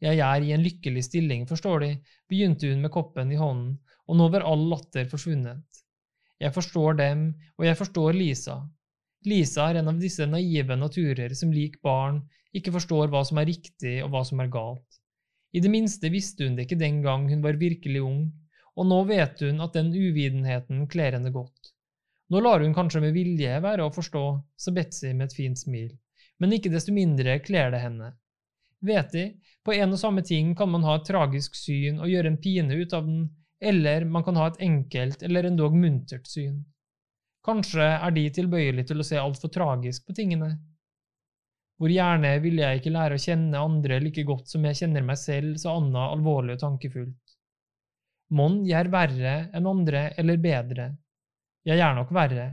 Jeg 0.02 0.22
er 0.26 0.46
i 0.46 0.54
en 0.56 0.64
lykkelig 0.64 1.04
stilling, 1.06 1.46
forstår 1.50 1.84
De, 1.84 1.92
begynte 2.30 2.70
hun 2.70 2.82
med 2.82 2.94
koppen 2.94 3.34
i 3.34 3.40
hånden, 3.40 3.76
og 4.08 4.18
nå 4.18 4.30
var 4.34 4.48
all 4.48 4.64
latter 4.72 5.10
forsvunnet. 5.10 5.82
Jeg 6.42 6.54
forstår 6.56 6.98
dem, 6.98 7.28
og 7.60 7.68
jeg 7.68 7.78
forstår 7.78 8.18
Lisa. 8.18 8.62
Lisa 9.30 9.68
er 9.70 9.82
en 9.82 9.92
av 9.92 10.00
disse 10.02 10.26
naive 10.26 10.78
naturer 10.80 11.36
som 11.38 11.52
lik 11.54 11.78
barn 11.86 12.24
ikke 12.58 12.74
forstår 12.74 13.12
hva 13.12 13.22
som 13.28 13.38
er 13.38 13.50
riktig 13.52 14.00
og 14.02 14.10
hva 14.14 14.24
som 14.26 14.42
er 14.42 14.50
galt. 14.54 15.01
I 15.52 15.60
det 15.60 15.72
minste 15.72 16.10
visste 16.10 16.48
hun 16.48 16.56
det 16.56 16.68
ikke 16.68 16.80
den 16.80 17.02
gang 17.04 17.28
hun 17.30 17.44
var 17.44 17.60
virkelig 17.60 18.02
ung, 18.06 18.22
og 18.80 18.88
nå 18.88 19.02
vet 19.10 19.42
hun 19.44 19.60
at 19.64 19.76
den 19.76 19.92
uvitenheten 19.92 20.86
kler 20.92 21.18
henne 21.18 21.32
godt. 21.34 21.74
Nå 22.32 22.40
lar 22.40 22.64
hun 22.64 22.74
kanskje 22.76 23.02
med 23.04 23.16
vilje 23.16 23.58
være 23.64 23.84
å 23.84 23.92
forstå, 23.92 24.24
sa 24.56 24.72
Betzy 24.72 25.12
med 25.12 25.28
et 25.28 25.36
fint 25.36 25.60
smil, 25.60 25.90
men 26.40 26.56
ikke 26.56 26.72
desto 26.72 26.96
mindre 26.96 27.40
kler 27.44 27.74
det 27.74 27.82
henne. 27.84 28.14
Vet 28.82 29.12
De, 29.12 29.26
på 29.66 29.76
en 29.76 29.92
og 29.94 30.00
samme 30.00 30.24
ting 30.26 30.56
kan 30.58 30.72
man 30.72 30.88
ha 30.88 30.96
et 30.98 31.06
tragisk 31.06 31.58
syn 31.60 32.00
og 32.00 32.10
gjøre 32.10 32.32
en 32.32 32.40
pine 32.42 32.80
ut 32.80 32.96
av 32.98 33.06
den, 33.06 33.28
eller 33.62 34.08
man 34.10 34.24
kan 34.26 34.40
ha 34.40 34.48
et 34.50 34.62
enkelt 34.64 35.22
eller 35.28 35.52
endog 35.52 35.76
muntert 35.78 36.26
syn. 36.32 36.64
Kanskje 37.46 37.84
er 37.84 38.16
De 38.16 38.24
tilbøyelige 38.34 38.94
til 38.94 39.04
å 39.04 39.06
se 39.06 39.20
altfor 39.20 39.52
tragisk 39.54 40.08
på 40.08 40.16
tingene, 40.18 40.56
hvor 41.82 41.90
gjerne 41.90 42.36
ville 42.44 42.62
jeg 42.62 42.78
ikke 42.78 42.92
lære 42.94 43.16
å 43.18 43.22
kjenne 43.22 43.58
andre 43.58 43.96
like 44.04 44.22
godt 44.22 44.52
som 44.52 44.66
jeg 44.68 44.78
kjenner 44.84 45.02
meg 45.02 45.18
selv, 45.18 45.56
sa 45.58 45.72
Anna 45.80 46.12
alvorlig 46.14 46.54
og 46.54 46.60
tankefullt. 46.62 47.32
Mon 48.38 48.60
jeg 48.68 48.78
er 48.78 48.90
verre 48.94 49.32
enn 49.50 49.66
andre 49.66 50.04
eller 50.22 50.38
bedre? 50.44 50.86
Jeg 51.66 51.82
er 51.82 51.96
nok 51.98 52.12
verre. 52.14 52.46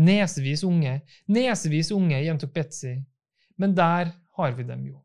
Nesevis 0.00 0.64
unge, 0.64 0.94
nesevis 1.36 1.90
unge, 1.92 2.22
gjentok 2.24 2.54
Betzy, 2.56 2.94
men 3.60 3.76
der 3.76 4.14
har 4.38 4.56
vi 4.56 4.66
dem 4.72 4.88
jo. 4.88 4.96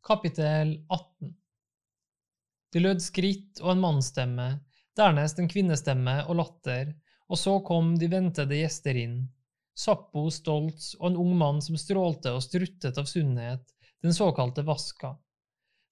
Kapittel 0.00 0.78
18 0.88 1.36
Det 2.72 2.80
lød 2.86 3.04
skritt 3.04 3.60
og 3.60 3.74
en 3.76 3.84
mannsstemme, 3.84 4.48
dernest 4.96 5.44
en 5.44 5.52
kvinnestemme 5.52 6.22
og 6.24 6.40
latter, 6.40 6.96
og 7.28 7.36
så 7.36 7.60
kom 7.68 7.92
de 8.00 8.08
ventede 8.16 8.64
gjester 8.64 8.96
inn, 9.04 9.20
Sappo 9.74 10.26
Stoltz 10.30 10.92
og 10.98 11.10
en 11.10 11.18
ung 11.22 11.36
mann 11.38 11.60
som 11.64 11.78
strålte 11.80 12.34
og 12.36 12.44
struttet 12.44 12.98
av 13.00 13.08
sunnhet, 13.08 13.64
den 14.02 14.14
såkalte 14.14 14.64
Vaska. 14.66 15.14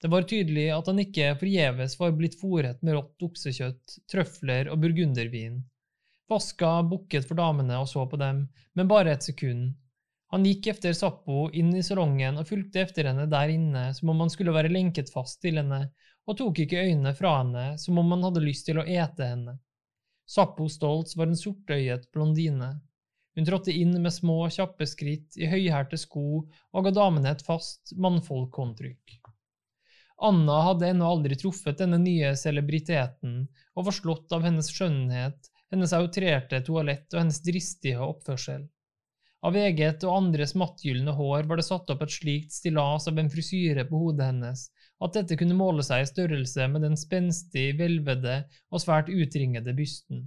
Det 0.00 0.08
var 0.08 0.24
tydelig 0.28 0.70
at 0.72 0.86
han 0.88 1.00
ikke 1.02 1.34
forgjeves 1.40 1.98
var 2.00 2.14
blitt 2.16 2.38
fòret 2.40 2.80
med 2.82 2.96
rått 2.96 3.24
oksekjøtt, 3.24 3.98
trøfler 4.08 4.70
og 4.72 4.80
burgundervin. 4.84 5.60
Vaska 6.30 6.80
bukket 6.88 7.26
for 7.28 7.40
damene 7.40 7.80
og 7.82 7.88
så 7.90 8.06
på 8.08 8.20
dem, 8.20 8.44
men 8.78 8.88
bare 8.88 9.16
et 9.16 9.26
sekund. 9.26 9.72
Han 10.30 10.44
gikk 10.46 10.68
efter 10.70 10.94
Sappo 10.94 11.48
inn 11.58 11.72
i 11.74 11.82
salongen 11.82 12.38
og 12.38 12.46
fulgte 12.46 12.84
efter 12.84 13.08
henne 13.10 13.26
der 13.32 13.50
inne 13.50 13.88
som 13.96 14.12
om 14.12 14.20
han 14.22 14.30
skulle 14.30 14.54
være 14.54 14.70
lenket 14.70 15.10
fast 15.10 15.40
til 15.42 15.58
henne, 15.58 15.88
og 16.28 16.36
tok 16.38 16.60
ikke 16.62 16.84
øynene 16.84 17.12
fra 17.18 17.40
henne 17.40 17.64
som 17.82 17.98
om 17.98 18.14
han 18.14 18.22
hadde 18.28 18.44
lyst 18.44 18.68
til 18.68 18.78
å 18.78 18.86
ete 18.86 19.26
henne. 19.26 19.56
Sappo 20.30 20.68
Stoltz 20.70 21.16
var 21.18 21.26
en 21.26 21.40
sortøyet 21.40 22.06
blondine. 22.14 22.76
Hun 23.40 23.46
trådte 23.48 23.72
inn 23.72 23.94
med 24.04 24.12
små, 24.12 24.34
kjappe 24.52 24.84
skritt 24.84 25.38
i 25.40 25.46
høyhælte 25.48 25.96
sko 25.96 26.42
og 26.44 26.82
ga 26.84 26.90
damene 26.92 27.30
et 27.32 27.40
fast 27.40 27.94
mannfolkhåndtrykk. 27.96 29.14
Anna 30.28 30.58
hadde 30.66 30.90
ennå 30.92 31.06
aldri 31.08 31.38
truffet 31.40 31.78
denne 31.80 31.96
nye 32.02 32.34
celebriteten 32.36 33.38
og 33.72 33.86
var 33.86 33.96
slått 33.96 34.34
av 34.36 34.44
hennes 34.44 34.68
skjønnhet, 34.74 35.48
hennes 35.72 35.94
outrerte 35.96 36.60
toalett 36.66 37.08
og 37.14 37.22
hennes 37.22 37.40
dristige 37.46 38.02
oppførsel. 38.04 38.66
Av 39.48 39.56
eget 39.56 40.04
og 40.04 40.18
andres 40.18 40.52
mattgylne 40.52 41.14
hår 41.16 41.48
var 41.48 41.62
det 41.62 41.64
satt 41.70 41.88
opp 41.94 42.04
et 42.04 42.12
slikt 42.12 42.52
stillas 42.52 43.08
av 43.08 43.22
en 43.22 43.32
frisyre 43.32 43.86
på 43.88 44.02
hodet 44.02 44.26
hennes 44.34 44.66
at 45.00 45.16
dette 45.16 45.40
kunne 45.40 45.56
måle 45.56 45.86
seg 45.88 46.04
i 46.04 46.10
størrelse 46.12 46.68
med 46.74 46.84
den 46.84 47.00
spenstig, 47.00 47.70
hvelvede 47.80 48.42
og 48.68 48.84
svært 48.84 49.08
utringede 49.08 49.72
bysten. 49.80 50.26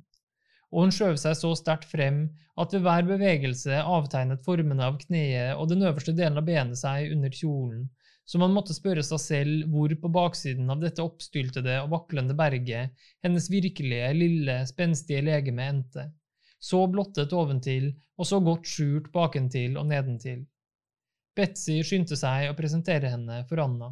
Og 0.74 0.88
hun 0.88 0.94
skjøv 0.94 1.20
seg 1.22 1.36
så 1.38 1.52
sterkt 1.54 1.86
frem 1.92 2.24
at 2.58 2.74
ved 2.74 2.82
hver 2.86 3.06
bevegelse 3.06 3.78
avtegnet 3.82 4.42
formene 4.46 4.88
av 4.88 4.98
kneet 5.04 5.54
og 5.54 5.70
den 5.70 5.86
øverste 5.86 6.16
delen 6.18 6.40
av 6.42 6.48
benet 6.48 6.80
seg 6.82 7.14
under 7.14 7.34
kjolen, 7.34 7.84
så 8.26 8.40
man 8.42 8.54
måtte 8.56 8.74
spørre 8.74 9.04
seg 9.06 9.22
selv 9.22 9.68
hvor 9.70 9.94
på 10.00 10.12
baksiden 10.16 10.72
av 10.74 10.82
dette 10.82 11.04
oppstyltede 11.04 11.76
og 11.84 11.92
vaklende 11.92 12.36
berget 12.40 12.94
hennes 13.26 13.50
virkelige, 13.52 14.10
lille, 14.18 14.62
spenstige 14.70 15.22
legeme 15.26 15.68
endte, 15.76 16.08
så 16.58 16.86
blottet 16.90 17.36
oventil 17.36 17.92
og 18.18 18.30
så 18.30 18.40
godt 18.42 18.70
skjult 18.70 19.12
bakentil 19.14 19.78
og 19.78 19.90
nedentil. 19.92 20.42
Betzy 21.38 21.82
skyndte 21.84 22.18
seg 22.18 22.50
å 22.50 22.58
presentere 22.58 23.12
henne 23.14 23.42
for 23.50 23.62
Anna. 23.62 23.92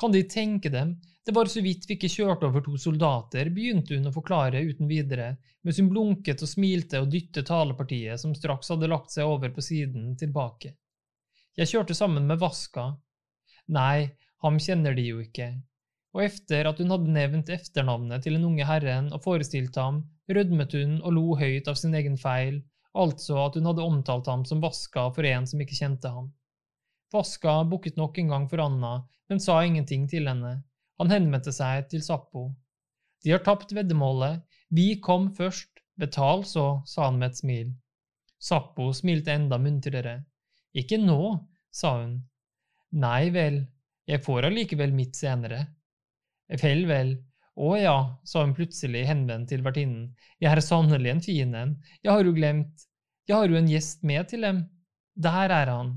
Kan 0.00 0.12
De 0.12 0.22
tenke 0.24 0.70
dem, 0.72 0.94
det 1.26 1.34
var 1.36 1.46
så 1.52 1.60
vidt 1.60 1.84
vi 1.84 1.94
ikke 1.98 2.08
kjørte 2.08 2.48
over 2.48 2.62
to 2.64 2.78
soldater, 2.80 3.50
begynte 3.52 3.98
hun 3.98 4.08
å 4.08 4.12
forklare 4.14 4.62
uten 4.64 4.88
videre, 4.88 5.34
mens 5.60 5.76
hun 5.78 5.90
blunket 5.92 6.40
og 6.40 6.48
smilte 6.48 7.02
og 7.02 7.10
dyttet 7.12 7.50
talepartiet, 7.50 8.16
som 8.22 8.32
straks 8.34 8.72
hadde 8.72 8.88
lagt 8.88 9.12
seg 9.12 9.28
over 9.28 9.52
på 9.52 9.62
siden, 9.62 10.14
tilbake. 10.16 10.72
Jeg 11.60 11.68
kjørte 11.68 11.94
sammen 11.98 12.24
med 12.30 12.40
Vaska. 12.40 12.86
Nei, 13.76 14.08
ham 14.40 14.56
kjenner 14.56 14.96
de 14.96 15.04
jo 15.04 15.20
ikke. 15.20 15.50
Og 16.16 16.24
efter 16.24 16.66
at 16.72 16.80
hun 16.80 16.96
hadde 16.96 17.12
nevnt 17.14 17.52
etternavnet 17.52 18.24
til 18.24 18.38
den 18.38 18.48
unge 18.48 18.64
herren 18.66 19.12
og 19.12 19.20
forestilt 19.26 19.76
ham, 19.76 20.00
rødmet 20.32 20.74
hun 20.80 20.98
og 21.02 21.12
lo 21.14 21.26
høyt 21.38 21.68
av 21.68 21.76
sin 21.76 21.94
egen 22.00 22.16
feil, 22.18 22.62
altså 22.96 23.36
at 23.44 23.60
hun 23.60 23.68
hadde 23.68 23.84
omtalt 23.84 24.32
ham 24.32 24.48
som 24.48 24.64
Vaska 24.64 25.10
for 25.14 25.28
en 25.28 25.46
som 25.46 25.60
ikke 25.60 25.76
kjente 25.76 26.10
ham. 26.10 26.32
Vaska 27.12 27.64
bukket 27.64 27.96
nok 27.98 28.18
en 28.18 28.28
gang 28.32 28.48
for 28.48 28.62
Anna, 28.62 28.92
men 29.28 29.40
sa 29.42 29.60
ingenting 29.64 30.06
til 30.08 30.28
henne. 30.30 30.60
Han 31.00 31.10
henvendte 31.10 31.52
seg 31.54 31.88
til 31.90 32.02
Sappo. 32.04 32.50
De 33.24 33.34
har 33.34 33.42
tapt 33.44 33.72
veddemålet. 33.76 34.42
Vi 34.68 34.94
kom 35.02 35.30
først. 35.34 35.68
Betal 36.00 36.46
så, 36.48 36.80
sa 36.88 37.10
han 37.10 37.18
med 37.20 37.32
et 37.34 37.40
smil. 37.42 37.72
Sappo 38.40 38.86
smilte 38.96 39.34
enda 39.36 39.58
muntrere. 39.60 40.14
Ikke 40.72 40.96
nå, 40.96 41.20
sa 41.70 41.98
hun. 41.98 42.14
Nei 42.96 43.28
vel, 43.34 43.60
jeg 44.08 44.22
får 44.24 44.48
allikevel 44.48 44.94
mitt 44.96 45.18
senere. 45.18 45.60
Vel, 46.62 46.86
vel, 46.88 47.12
å 47.60 47.74
ja, 47.76 47.96
sa 48.24 48.42
hun 48.42 48.54
plutselig 48.56 49.04
henvendt 49.06 49.50
til 49.52 49.62
vertinnen, 49.66 50.08
jeg 50.40 50.50
er 50.50 50.62
sannelig 50.64 51.12
en 51.12 51.22
fin 51.22 51.54
en, 51.54 51.74
jeg 52.00 52.10
har 52.10 52.24
jo 52.26 52.32
glemt, 52.34 52.86
jeg 53.28 53.36
har 53.36 53.52
jo 53.52 53.58
en 53.58 53.68
gjest 53.70 54.06
med 54.06 54.30
til 54.30 54.46
dem, 54.46 54.62
der 55.14 55.52
er 55.54 55.70
han. 55.70 55.92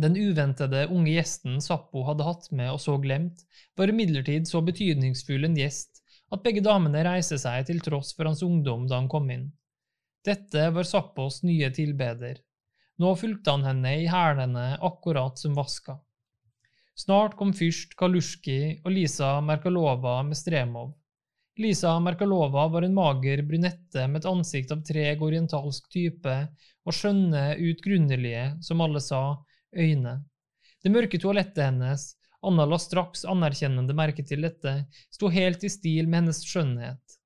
Den 0.00 0.16
uventede 0.16 0.86
unge 0.88 1.12
gjesten 1.12 1.58
Sappo 1.60 2.06
hadde 2.06 2.24
hatt 2.24 2.46
med 2.56 2.70
og 2.72 2.80
så 2.80 2.94
glemt, 3.02 3.42
var 3.76 3.92
imidlertid 3.92 4.48
så 4.48 4.62
betydningsfull 4.64 5.44
en 5.44 5.58
gjest 5.58 6.00
at 6.32 6.44
begge 6.44 6.62
damene 6.64 7.02
reiste 7.04 7.36
seg 7.42 7.66
til 7.68 7.82
tross 7.84 8.14
for 8.16 8.30
hans 8.30 8.44
ungdom 8.46 8.86
da 8.88 9.00
han 9.00 9.10
kom 9.12 9.28
inn. 9.34 9.50
Dette 10.24 10.68
var 10.72 10.86
Sappos 10.88 11.42
nye 11.44 11.68
tilbeder. 11.74 12.38
Nå 13.00 13.12
fulgte 13.16 13.56
han 13.56 13.66
henne 13.66 13.92
i 14.02 14.08
hælene 14.08 14.76
akkurat 14.84 15.40
som 15.40 15.56
Vaska. 15.56 15.98
Snart 16.96 17.36
kom 17.36 17.52
fyrst 17.56 17.96
Kaluski 17.96 18.80
og 18.84 18.92
Lisa 18.92 19.38
Merkalova 19.44 20.18
med 20.26 20.36
Stremov. 20.36 20.92
Lisa 21.60 21.94
Merkalova 22.00 22.66
var 22.72 22.84
en 22.86 22.96
mager 22.96 23.42
brunette 23.48 24.06
med 24.08 24.20
et 24.20 24.28
ansikt 24.28 24.72
av 24.72 24.84
treg 24.86 25.22
orientalsk 25.24 25.88
type 25.92 26.36
og 26.86 26.96
skjønne, 26.96 27.56
utgrunnelige, 27.70 28.44
som 28.64 28.84
alle 28.84 29.00
sa, 29.04 29.22
øyne. 29.76 30.20
Det 30.82 30.92
mørke 30.92 31.20
toalettet 31.20 31.64
hennes, 31.64 32.14
Anna 32.42 32.64
la 32.64 32.78
straks 32.80 33.26
anerkjennende 33.28 33.94
merke 33.96 34.24
til 34.24 34.46
dette, 34.46 34.72
sto 35.12 35.28
helt 35.28 35.64
i 35.64 35.70
stil 35.72 36.08
med 36.08 36.22
hennes 36.22 36.40
skjønnhet. 36.46 37.18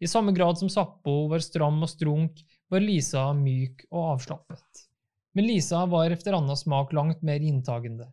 I 0.00 0.08
samme 0.08 0.32
grad 0.32 0.58
som 0.58 0.70
Sappo 0.72 1.26
var 1.28 1.42
stram 1.44 1.82
og 1.82 1.90
strunk, 1.90 2.38
var 2.70 2.84
Lisa 2.84 3.26
myk 3.34 3.82
og 3.90 4.14
avslappet. 4.14 4.86
Men 5.34 5.46
Lisa 5.46 5.82
var 5.90 6.10
efter 6.10 6.38
Annas 6.38 6.62
smak 6.64 6.94
langt 6.96 7.22
mer 7.26 7.42
inntagende. 7.42 8.06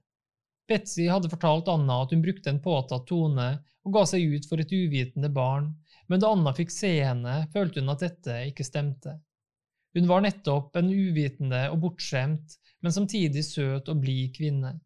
Betzy 0.67 1.08
hadde 1.08 1.30
fortalt 1.32 1.69
Anna 1.71 2.02
at 2.04 2.12
hun 2.12 2.26
brukte 2.26 2.52
en 2.52 2.62
påtatt 2.62 3.08
tone 3.08 3.47
og 3.88 3.93
ga 3.95 4.04
seg 4.10 4.26
ut 4.34 4.50
for 4.50 4.60
et 4.60 4.73
uvitende 4.73 5.30
barn, 5.32 5.69
men 6.12 6.19
da 6.19 6.34
Anna 6.34 6.52
fikk 6.58 6.73
se 6.73 6.91
henne, 7.00 7.45
følte 7.54 7.80
hun 7.80 7.93
at 7.93 8.04
dette 8.04 8.36
ikke 8.50 8.65
stemte. 8.67 9.15
Hun 9.95 10.10
var 10.10 10.26
nettopp 10.26 10.76
en 10.78 10.91
uvitende 10.91 11.63
og 11.71 11.80
bortskjemt, 11.86 12.58
men 12.88 12.95
samtidig 12.95 13.41
søt 13.43 13.89
og 13.91 14.00
blid 14.00 14.32
kvinne. 14.38 14.78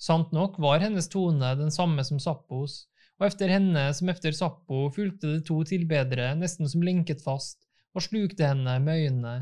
Sant 0.00 0.30
nok 0.32 0.54
var 0.64 0.80
hennes 0.80 1.10
tone 1.12 1.50
den 1.58 1.68
samme 1.74 2.00
som 2.06 2.20
Sappos, 2.22 2.86
og 3.20 3.26
efter 3.26 3.50
henne 3.52 3.82
som 3.98 4.08
efter 4.08 4.32
Sappo 4.32 4.86
fulgte 4.94 5.34
de 5.34 5.42
to 5.44 5.58
tilbedere 5.68 6.30
nesten 6.38 6.70
som 6.70 6.86
lenket 6.86 7.20
fast 7.20 7.66
og 7.92 8.06
slukte 8.06 8.48
henne 8.48 8.78
med 8.80 9.02
øynene, 9.02 9.34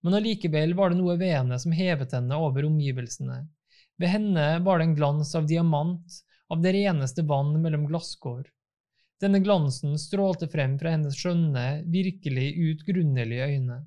men 0.00 0.16
allikevel 0.16 0.72
var 0.78 0.92
det 0.92 1.02
noe 1.02 1.18
ved 1.20 1.34
henne 1.34 1.58
som 1.60 1.74
hevet 1.76 2.16
henne 2.16 2.38
over 2.40 2.64
omgivelsene. 2.64 3.42
Ved 4.00 4.14
henne 4.14 4.46
var 4.64 4.80
det 4.80 4.88
en 4.88 4.96
glans 4.96 5.34
av 5.36 5.44
diamant, 5.50 6.16
av 6.48 6.64
det 6.64 6.72
reneste 6.78 7.26
vann 7.28 7.58
mellom 7.60 7.84
glasskår. 7.90 8.46
Denne 9.20 9.42
glansen 9.44 9.98
strålte 10.00 10.48
frem 10.48 10.78
fra 10.80 10.96
hennes 10.96 11.20
skjønne, 11.20 11.82
virkelig 11.92 12.54
utgrunnelige 12.70 13.52
øyne. 13.52 13.82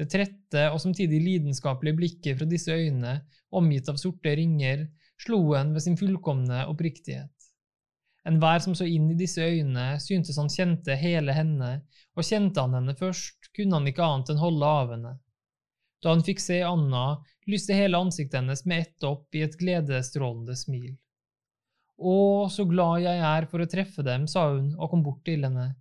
Det 0.00 0.06
trette 0.08 0.62
og 0.72 0.80
samtidig 0.80 1.18
lidenskapelige 1.20 1.98
blikket 1.98 2.38
fra 2.38 2.46
disse 2.48 2.72
øynene, 2.72 3.18
omgitt 3.52 3.90
av 3.92 3.98
sorte 4.00 4.32
ringer, 4.38 4.86
slo 5.20 5.42
en 5.58 5.74
ved 5.74 5.84
sin 5.84 5.98
fullkomne 6.00 6.62
oppriktighet. 6.70 7.28
Enhver 8.28 8.62
som 8.64 8.72
så 8.76 8.86
inn 8.88 9.10
i 9.12 9.18
disse 9.18 9.44
øynene, 9.44 9.98
syntes 10.00 10.38
han 10.40 10.48
kjente 10.52 10.96
hele 10.96 11.34
henne, 11.36 11.70
og 12.16 12.24
kjente 12.24 12.64
han 12.64 12.78
henne 12.78 12.94
først, 12.96 13.50
kunne 13.56 13.76
han 13.76 13.88
ikke 13.90 14.06
annet 14.06 14.32
enn 14.32 14.40
holde 14.40 14.72
av 14.80 14.94
henne. 14.94 15.12
Da 16.00 16.14
han 16.14 16.24
fikk 16.24 16.40
se 16.40 16.62
Anna, 16.64 17.20
lyste 17.48 17.76
hele 17.76 18.00
ansiktet 18.00 18.40
hennes 18.40 18.64
med 18.64 18.86
ett 18.86 19.04
opp 19.04 19.36
i 19.36 19.44
et 19.44 19.56
gledesstrålende 19.60 20.56
smil. 20.56 20.94
Å, 22.00 22.16
så 22.48 22.64
glad 22.64 23.02
jeg 23.04 23.20
er 23.20 23.48
for 23.52 23.60
å 23.60 23.68
treffe 23.68 24.04
dem, 24.06 24.24
sa 24.24 24.46
hun 24.54 24.72
og 24.78 24.92
kom 24.92 25.04
bort 25.04 25.20
til 25.28 25.44
henne. 25.44 25.74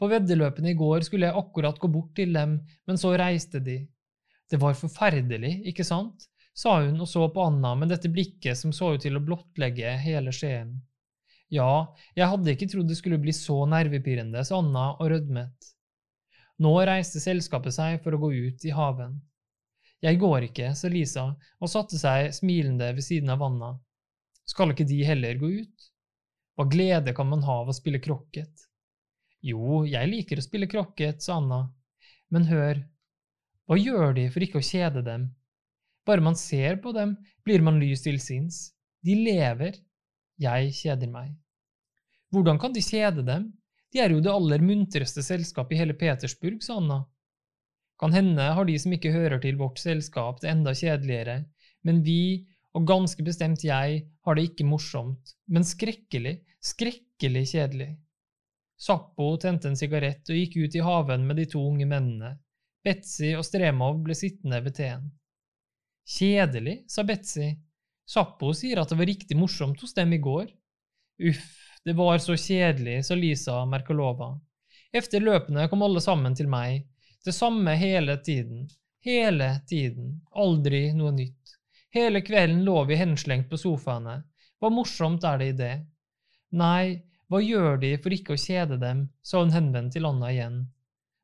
På 0.00 0.08
veddeløpene 0.08 0.72
i 0.72 0.78
går 0.78 1.04
skulle 1.04 1.28
jeg 1.28 1.36
akkurat 1.36 1.78
gå 1.78 1.88
bort 1.92 2.14
til 2.16 2.32
dem, 2.32 2.56
men 2.88 3.00
så 3.00 3.12
reiste 3.20 3.60
de. 3.60 3.82
Det 4.50 4.58
var 4.60 4.78
forferdelig, 4.78 5.60
ikke 5.70 5.84
sant? 5.86 6.30
sa 6.60 6.80
hun 6.82 6.98
og 7.00 7.08
så 7.08 7.24
på 7.32 7.42
Anna 7.46 7.74
med 7.78 7.92
dette 7.92 8.10
blikket 8.12 8.58
som 8.58 8.72
så 8.74 8.94
ut 8.96 9.04
til 9.04 9.16
å 9.16 9.24
blottlegge 9.24 9.94
hele 10.02 10.32
skjeen. 10.34 10.74
Ja, 11.50 11.94
jeg 12.14 12.30
hadde 12.30 12.52
ikke 12.54 12.68
trodd 12.70 12.90
det 12.90 12.98
skulle 12.98 13.20
bli 13.22 13.32
så 13.34 13.62
nervepirrende, 13.70 14.42
sa 14.46 14.60
Anna 14.60 14.90
og 14.92 15.10
rødmet. 15.12 15.70
Nå 16.60 16.74
reiste 16.84 17.22
selskapet 17.22 17.74
seg 17.74 18.02
for 18.04 18.14
å 18.14 18.20
gå 18.20 18.32
ut 18.50 18.66
i 18.68 18.74
haven. 18.76 19.16
Jeg 20.04 20.20
går 20.20 20.48
ikke, 20.50 20.72
sa 20.76 20.88
Lisa 20.92 21.26
og 21.60 21.72
satte 21.72 21.98
seg 22.00 22.30
smilende 22.36 22.90
ved 22.96 23.04
siden 23.04 23.32
av 23.32 23.42
Anna. 23.44 23.74
Skal 24.48 24.72
ikke 24.74 24.88
de 24.88 25.00
heller 25.06 25.40
gå 25.40 25.50
ut? 25.62 25.88
Hva 26.56 26.66
glede 26.68 27.14
kan 27.16 27.28
man 27.30 27.44
ha 27.46 27.60
av 27.62 27.72
å 27.72 27.76
spille 27.76 28.02
krokket? 28.04 28.69
Jo, 29.40 29.82
jeg 29.88 30.08
liker 30.10 30.40
å 30.40 30.44
spille 30.44 30.68
krokket, 30.68 31.22
sa 31.24 31.38
Anna. 31.40 31.62
Men 32.30 32.46
hør, 32.50 32.82
hva 33.66 33.78
gjør 33.78 34.16
de 34.16 34.26
for 34.34 34.44
ikke 34.44 34.60
å 34.60 34.66
kjede 34.66 35.02
dem? 35.06 35.30
Bare 36.06 36.24
man 36.24 36.36
ser 36.36 36.80
på 36.82 36.92
dem, 36.96 37.16
blir 37.46 37.62
man 37.64 37.80
lys 37.80 38.02
til 38.04 38.20
sinns. 38.22 38.70
De 39.04 39.14
lever. 39.16 39.78
Jeg 40.40 40.72
kjeder 40.76 41.10
meg. 41.12 41.32
Hvordan 42.32 42.60
kan 42.60 42.72
de 42.74 42.82
kjede 42.84 43.24
dem? 43.26 43.48
De 43.92 44.00
er 44.00 44.12
jo 44.14 44.20
det 44.22 44.32
aller 44.32 44.62
muntreste 44.62 45.22
selskapet 45.24 45.76
i 45.76 45.80
hele 45.80 45.96
Petersburg, 45.98 46.60
sa 46.64 46.78
Anna. 46.80 47.00
Kan 48.00 48.14
hende 48.16 48.46
har 48.56 48.64
de 48.64 48.76
som 48.80 48.94
ikke 48.96 49.12
hører 49.12 49.40
til 49.42 49.58
vårt 49.60 49.80
selskap, 49.82 50.38
det 50.40 50.52
enda 50.52 50.72
kjedeligere, 50.76 51.42
men 51.84 52.00
vi, 52.06 52.46
og 52.76 52.86
ganske 52.88 53.24
bestemt 53.26 53.64
jeg, 53.66 54.04
har 54.24 54.38
det 54.38 54.46
ikke 54.48 54.68
morsomt, 54.68 55.34
men 55.50 55.66
skrekkelig, 55.66 56.38
skrekkelig 56.64 57.44
kjedelig. 57.52 57.90
Sappo 58.80 59.34
tente 59.36 59.68
en 59.68 59.76
sigarett 59.76 60.30
og 60.32 60.38
gikk 60.38 60.56
ut 60.56 60.76
i 60.78 60.84
haven 60.84 61.26
med 61.28 61.36
de 61.36 61.44
to 61.52 61.60
unge 61.68 61.84
mennene. 61.88 62.38
Betzy 62.84 63.34
og 63.36 63.44
Stremov 63.44 63.98
ble 64.06 64.16
sittende 64.16 64.62
ved 64.64 64.78
teen. 64.78 65.10
Kjedelig, 66.08 66.78
sa 66.88 67.04
Betzy. 67.04 67.50
Sappo 68.08 68.54
sier 68.56 68.80
at 68.80 68.88
det 68.90 68.96
var 68.98 69.10
riktig 69.10 69.36
morsomt 69.36 69.82
hos 69.84 69.92
dem 69.94 70.14
i 70.16 70.20
går. 70.24 70.48
Uff, 71.28 71.50
det 71.84 71.92
var 71.98 72.18
så 72.24 72.38
kjedelig, 72.40 73.02
sa 73.04 73.18
Lisa 73.18 73.58
Merkalova. 73.68 74.32
Efter 74.92 75.20
løpene 75.20 75.68
kom 75.68 75.84
alle 75.84 76.00
sammen 76.00 76.34
til 76.34 76.48
meg. 76.50 76.88
Det 77.24 77.36
samme 77.36 77.76
hele 77.76 78.16
tiden. 78.24 78.64
Hele 79.04 79.52
tiden. 79.68 80.16
Aldri 80.32 80.88
noe 80.96 81.12
nytt. 81.14 81.54
Hele 81.92 82.24
kvelden 82.24 82.64
lå 82.64 82.80
vi 82.88 82.96
henslengt 82.96 83.50
på 83.50 83.60
sofaene. 83.60 84.22
Hva 84.60 84.72
morsomt 84.72 85.24
er 85.28 85.38
det 85.40 85.52
i 85.52 85.56
det? 85.60 85.74
Nei, 86.56 87.09
hva 87.30 87.38
gjør 87.44 87.78
de 87.78 87.94
for 88.02 88.14
ikke 88.14 88.34
å 88.34 88.42
kjede 88.42 88.76
dem, 88.82 89.04
sa 89.22 89.38
hun 89.38 89.54
henvendt 89.54 89.94
til 89.94 90.08
Anna 90.08 90.32
igjen. 90.34 90.64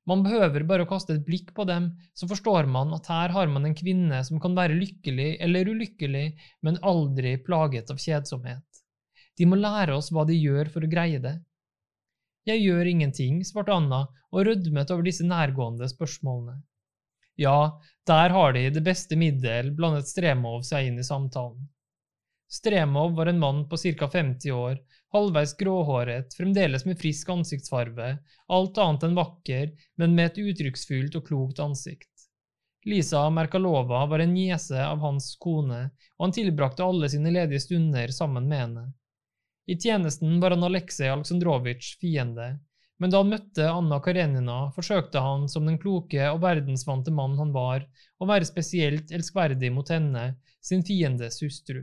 Man 0.06 0.22
behøver 0.22 0.62
bare 0.68 0.84
å 0.86 0.88
kaste 0.88 1.16
et 1.16 1.24
blikk 1.26 1.50
på 1.54 1.64
dem, 1.66 1.88
så 2.14 2.28
forstår 2.30 2.68
man 2.70 2.94
at 2.94 3.08
her 3.10 3.34
har 3.34 3.50
man 3.50 3.66
en 3.66 3.74
kvinne 3.74 4.20
som 4.28 4.38
kan 4.42 4.54
være 4.54 4.78
lykkelig 4.78 5.32
eller 5.42 5.66
ulykkelig, 5.66 6.26
men 6.62 6.78
aldri 6.86 7.34
plaget 7.42 7.90
av 7.90 7.98
kjedsomhet. 7.98 8.62
De 9.36 9.48
må 9.50 9.58
lære 9.58 9.96
oss 9.98 10.12
hva 10.14 10.22
de 10.28 10.38
gjør 10.38 10.70
for 10.70 10.86
å 10.86 10.90
greie 10.92 11.18
det. 11.20 11.34
Jeg 12.46 12.62
gjør 12.62 12.86
ingenting, 12.86 13.42
svarte 13.42 13.74
Anna 13.74 14.04
og 14.30 14.46
rødmet 14.46 14.92
over 14.94 15.02
disse 15.08 15.26
nærgående 15.26 15.90
spørsmålene. 15.90 16.60
Ja, 17.36 17.80
der 18.06 18.30
har 18.30 18.54
de 18.54 18.68
det 18.70 18.84
beste 18.86 19.18
middel, 19.18 19.72
blandet 19.74 20.06
Stremov 20.08 20.62
seg 20.64 20.86
inn 20.86 21.02
i 21.02 21.04
samtalen. 21.04 21.66
Stremov 22.46 23.16
var 23.18 23.26
en 23.26 23.42
mann 23.42 23.64
på 23.68 23.76
ca 23.98 24.06
50 24.08 24.54
år, 24.54 24.78
halvveis 25.14 25.54
gråhåret, 25.56 26.34
fremdeles 26.34 26.84
med 26.88 26.98
frisk 27.00 27.28
ansiktsfarve, 27.32 28.16
alt 28.48 28.78
annet 28.78 29.06
enn 29.06 29.16
vakker, 29.18 29.72
men 30.00 30.14
med 30.18 30.32
et 30.32 30.42
uttrykksfullt 30.44 31.16
og 31.18 31.26
klokt 31.28 31.62
ansikt. 31.62 32.10
Lisa 32.86 33.24
Merkalova 33.30 34.04
var 34.06 34.22
en 34.22 34.34
niese 34.34 34.78
av 34.78 35.00
hans 35.02 35.32
kone, 35.42 35.88
og 36.18 36.28
han 36.28 36.34
tilbrakte 36.36 36.86
alle 36.86 37.10
sine 37.10 37.32
ledige 37.34 37.64
stunder 37.64 38.12
sammen 38.14 38.46
med 38.46 38.62
henne. 38.62 38.84
I 39.66 39.74
tjenesten 39.74 40.38
var 40.40 40.54
han 40.54 40.62
Aleksej 40.62 41.10
Aleksandrovitsj 41.10 41.96
fiende, 41.98 42.52
men 43.02 43.10
da 43.10 43.20
han 43.20 43.32
møtte 43.32 43.66
Anna 43.68 43.98
Karenina, 44.00 44.58
forsøkte 44.76 45.20
han, 45.20 45.48
som 45.50 45.66
den 45.66 45.80
kloke 45.82 46.30
og 46.30 46.38
verdensvante 46.44 47.10
mann 47.12 47.34
han 47.40 47.50
var, 47.52 47.84
å 48.22 48.28
være 48.30 48.46
spesielt 48.48 49.10
elskverdig 49.12 49.72
mot 49.74 49.90
henne, 49.92 50.36
sin 50.62 50.86
fiendes 50.86 51.42
hustru. 51.42 51.82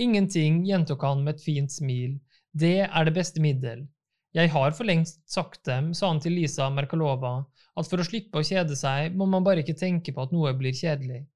Ingenting, 0.00 0.62
gjentok 0.64 1.02
han 1.04 1.24
med 1.24 1.36
et 1.36 1.44
fint 1.44 1.72
smil, 1.72 2.16
det 2.52 2.86
er 2.86 3.04
det 3.04 3.12
beste 3.16 3.42
middel. 3.44 3.84
Jeg 4.32 4.48
har 4.54 4.72
for 4.72 4.88
lengst 4.88 5.20
sagt 5.28 5.60
dem, 5.68 5.90
sa 5.92 6.08
han 6.08 6.20
til 6.24 6.32
Lisa 6.38 6.70
Merkalova, 6.72 7.42
at 7.76 7.88
for 7.88 8.00
å 8.00 8.06
slippe 8.06 8.40
å 8.40 8.46
kjede 8.46 8.76
seg, 8.76 9.12
må 9.16 9.26
man 9.28 9.44
bare 9.44 9.60
ikke 9.60 9.76
tenke 9.76 10.14
på 10.16 10.24
at 10.24 10.32
noe 10.32 10.54
blir 10.56 10.72
kjedelig. 10.76 11.26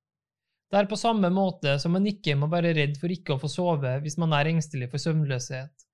Det 0.73 0.81
er 0.81 0.89
på 0.91 0.99
samme 0.99 1.29
måte 1.31 1.77
som 1.79 1.93
man 1.95 2.09
ikke 2.09 2.35
må 2.41 2.49
være 2.51 2.73
redd 2.77 2.97
for 3.01 3.13
ikke 3.13 3.37
å 3.37 3.41
få 3.43 3.51
sove 3.53 3.93
hvis 4.03 4.17
man 4.19 4.33
er 4.35 4.51
engstelig 4.51 4.89
for 4.91 5.03
søvnløshet. 5.03 5.85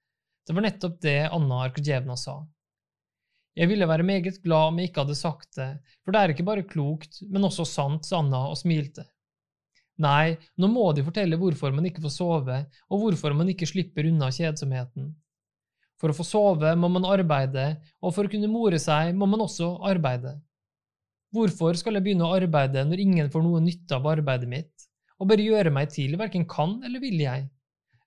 Det 0.46 0.54
var 0.56 0.64
nettopp 0.64 0.96
det 1.02 1.18
Anna 1.28 1.64
Arkadjevna 1.66 2.16
sa. 2.18 2.38
Jeg 3.58 3.68
ville 3.68 3.86
være 3.90 4.06
meget 4.06 4.38
glad 4.42 4.70
om 4.70 4.78
jeg 4.80 4.88
ikke 4.88 5.04
hadde 5.04 5.18
sagt 5.18 5.58
det, 5.58 5.68
for 6.02 6.14
det 6.14 6.22
er 6.22 6.32
ikke 6.32 6.46
bare 6.46 6.64
klokt, 6.64 7.20
men 7.28 7.44
også 7.44 7.66
sant, 7.68 8.08
sa 8.08 8.22
Anna 8.22 8.46
og 8.48 8.56
smilte. 8.62 9.04
Nei, 10.00 10.38
nå 10.56 10.70
må 10.72 10.86
de 10.96 11.04
fortelle 11.04 11.36
hvorfor 11.36 11.74
man 11.74 11.86
ikke 11.88 12.02
får 12.04 12.14
sove, 12.14 12.62
og 12.88 13.02
hvorfor 13.02 13.34
man 13.36 13.50
ikke 13.52 13.68
slipper 13.68 14.08
unna 14.08 14.30
kjedsomheten. 14.32 15.10
For 16.00 16.10
å 16.10 16.16
få 16.16 16.24
sove 16.26 16.72
må 16.80 16.88
man 16.90 17.06
arbeide, 17.06 17.66
og 18.02 18.14
for 18.16 18.26
å 18.26 18.32
kunne 18.32 18.50
more 18.50 18.80
seg 18.82 19.12
må 19.14 19.28
man 19.30 19.44
også 19.44 19.76
arbeide. 19.86 20.38
Hvorfor 21.32 21.76
skal 21.78 21.96
jeg 21.96 22.06
begynne 22.08 22.26
å 22.26 22.34
arbeide 22.36 22.82
når 22.84 23.04
ingen 23.04 23.30
får 23.32 23.44
noe 23.44 23.60
nytte 23.62 23.96
av 23.96 24.08
arbeidet 24.10 24.48
mitt, 24.50 24.88
og 25.20 25.28
bare 25.30 25.44
gjøre 25.44 25.72
meg 25.72 25.92
til 25.92 26.16
verken 26.18 26.48
kan 26.48 26.80
eller 26.84 27.00
vil 27.00 27.22
jeg? 27.22 27.46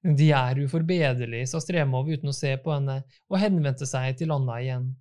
De 0.06 0.28
er 0.38 0.60
uforbederlige, 0.62 1.48
sa 1.50 1.62
Stremov 1.63 2.12
uten 2.12 2.30
å 2.30 2.36
se 2.36 2.52
på 2.62 2.74
henne, 2.76 3.00
og 3.32 3.39
henvendte 3.41 3.88
seg 3.89 4.19
til 4.19 4.34
Anna 4.36 4.60
igjen. 4.62 4.91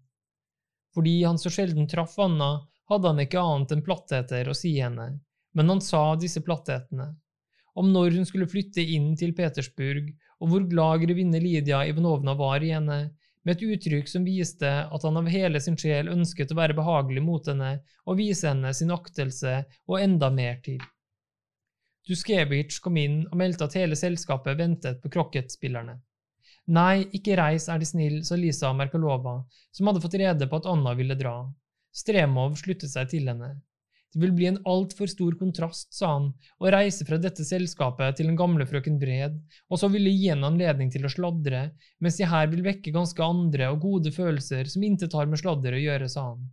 Fordi 0.96 1.18
han 1.26 1.40
så 1.40 1.52
sjelden 1.52 1.90
traff 1.90 2.14
Anna, 2.22 2.54
hadde 2.88 3.10
han 3.10 3.20
ikke 3.20 3.42
annet 3.42 3.74
enn 3.74 3.84
plattheter 3.84 4.48
å 4.48 4.56
si 4.56 4.76
henne, 4.78 5.10
men 5.54 5.70
han 5.70 5.82
sa 5.82 6.14
disse 6.20 6.42
platthetene. 6.44 7.12
Om 7.74 7.90
når 7.90 8.18
hun 8.18 8.26
skulle 8.28 8.50
flytte 8.50 8.82
inn 8.82 9.14
til 9.18 9.34
Petersburg, 9.34 10.12
og 10.42 10.50
hvor 10.50 10.66
glad 10.70 11.02
grevinne 11.06 11.40
Lydia 11.42 11.82
Ivanovna 11.88 12.34
var 12.38 12.62
i 12.62 12.72
henne, 12.74 12.98
med 13.44 13.56
et 13.56 13.64
uttrykk 13.74 14.08
som 14.08 14.24
viste 14.24 14.68
at 14.68 15.04
han 15.04 15.18
av 15.20 15.28
hele 15.28 15.60
sin 15.60 15.76
sjel 15.80 16.08
ønsket 16.12 16.52
å 16.52 16.58
være 16.58 16.76
behagelig 16.78 17.22
mot 17.24 17.48
henne 17.50 17.74
og 18.08 18.16
vise 18.18 18.48
henne 18.48 18.72
sin 18.76 18.92
aktelse 18.94 19.58
og 19.90 19.98
enda 20.00 20.30
mer 20.32 20.62
til. 20.64 20.80
Duskevitsj 22.08 22.80
kom 22.84 22.96
inn 23.00 23.20
og 23.30 23.38
meldte 23.40 23.68
at 23.68 23.76
hele 23.78 23.96
selskapet 23.96 24.58
ventet 24.58 25.00
på 25.02 25.12
kroketspillerne. 25.12 25.98
Nei, 26.72 27.04
ikke 27.12 27.36
reis, 27.36 27.68
er 27.68 27.80
De 27.80 27.88
snill, 27.88 28.22
sa 28.24 28.36
Lisa 28.40 28.72
Merkalova, 28.72 29.42
som 29.72 29.88
hadde 29.88 30.00
fått 30.00 30.16
rede 30.20 30.48
på 30.48 30.60
at 30.60 30.68
Anna 30.68 30.94
ville 30.96 31.16
dra. 31.16 31.36
Stremov 31.92 32.56
sluttet 32.60 32.92
seg 32.92 33.10
til 33.12 33.28
henne. 33.28 33.50
Det 34.14 34.20
vil 34.22 34.32
bli 34.32 34.46
en 34.46 34.60
altfor 34.70 35.10
stor 35.10 35.34
kontrast, 35.34 35.88
sa 35.94 36.12
han, 36.12 36.28
å 36.62 36.70
reise 36.70 37.02
fra 37.06 37.16
dette 37.18 37.42
selskapet 37.42 38.14
til 38.14 38.28
den 38.30 38.36
gamle 38.38 38.62
frøken 38.70 39.00
Bred, 39.00 39.40
og 39.66 39.80
så 39.80 39.88
ville 39.90 40.12
gi 40.14 40.28
henne 40.30 40.46
anledning 40.46 40.92
til 40.94 41.02
å 41.02 41.10
sladre, 41.10 41.64
mens 41.98 42.20
de 42.20 42.28
her 42.30 42.46
vil 42.52 42.62
vekke 42.62 42.94
ganske 42.94 43.26
andre 43.26 43.72
og 43.72 43.80
gode 43.82 44.12
følelser 44.14 44.70
som 44.70 44.86
intet 44.86 45.16
har 45.18 45.26
med 45.26 45.42
sladder 45.42 45.74
å 45.74 45.82
gjøre, 45.82 46.10
sa 46.12 46.28
han. 46.28 46.46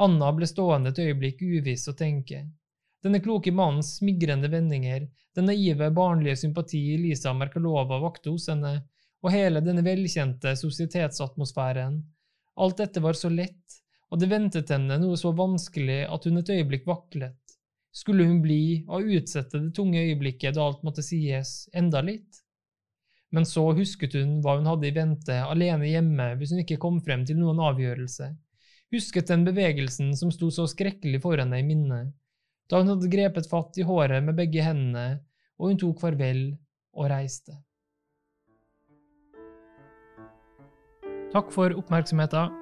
Anna 0.00 0.30
ble 0.32 0.48
stående 0.48 0.94
et 0.94 1.02
øyeblikk 1.04 1.44
uviss 1.44 1.84
og 1.92 1.98
tenke. 2.00 2.46
Denne 3.04 3.20
kloke 3.20 3.52
mannens 3.52 3.98
smigrende 3.98 4.48
vendinger, 4.48 5.04
den 5.36 5.50
naive, 5.50 5.90
barnlige 5.92 6.38
sympati 6.46 6.80
Lisa 7.02 7.34
Merkalova 7.36 8.00
vakte 8.00 8.32
hos 8.32 8.48
henne, 8.48 8.78
og 9.20 9.34
hele 9.34 9.60
denne 9.60 9.84
velkjente 9.84 10.56
sosietetsatmosfæren, 10.56 12.00
alt 12.64 12.80
dette 12.80 13.04
var 13.04 13.18
så 13.18 13.28
lett, 13.28 13.81
det 14.20 14.28
ventet 14.28 14.70
henne 14.74 14.98
noe 15.00 15.16
så 15.16 15.32
vanskelig 15.36 16.02
at 16.04 16.26
hun 16.28 16.40
et 16.42 16.52
øyeblikk 16.52 16.84
vaklet. 16.88 17.38
Skulle 17.92 18.24
hun 18.28 18.40
bli 18.44 18.84
og 18.88 19.08
utsette 19.08 19.60
det 19.60 19.74
tunge 19.76 20.00
øyeblikket 20.00 20.56
da 20.56 20.64
alt 20.64 20.84
måtte 20.84 21.04
sies, 21.04 21.68
enda 21.76 22.00
litt? 22.04 22.40
Men 23.32 23.46
så 23.48 23.64
husket 23.72 24.16
hun 24.16 24.38
hva 24.44 24.58
hun 24.58 24.68
hadde 24.68 24.88
i 24.88 24.94
vente 24.96 25.36
alene 25.40 25.88
hjemme 25.88 26.32
hvis 26.40 26.52
hun 26.52 26.60
ikke 26.64 26.80
kom 26.80 27.00
frem 27.04 27.24
til 27.28 27.40
noen 27.40 27.60
avgjørelse, 27.64 28.28
husket 28.92 29.32
den 29.32 29.46
bevegelsen 29.48 30.12
som 30.16 30.32
sto 30.32 30.50
så 30.52 30.66
skrekkelig 30.68 31.22
for 31.24 31.40
henne 31.40 31.60
i 31.60 31.64
minnet, 31.64 32.12
da 32.68 32.80
hun 32.80 32.92
hadde 32.92 33.12
grepet 33.12 33.48
fatt 33.48 33.80
i 33.80 33.88
håret 33.88 34.24
med 34.24 34.36
begge 34.36 34.64
hendene, 34.64 35.22
og 35.56 35.72
hun 35.72 35.80
tok 35.80 36.00
farvel 36.04 36.50
og 36.92 37.08
reiste. 37.12 37.56
Takk 41.32 41.48
for 41.52 41.72
oppmerksomheten. 41.80 42.61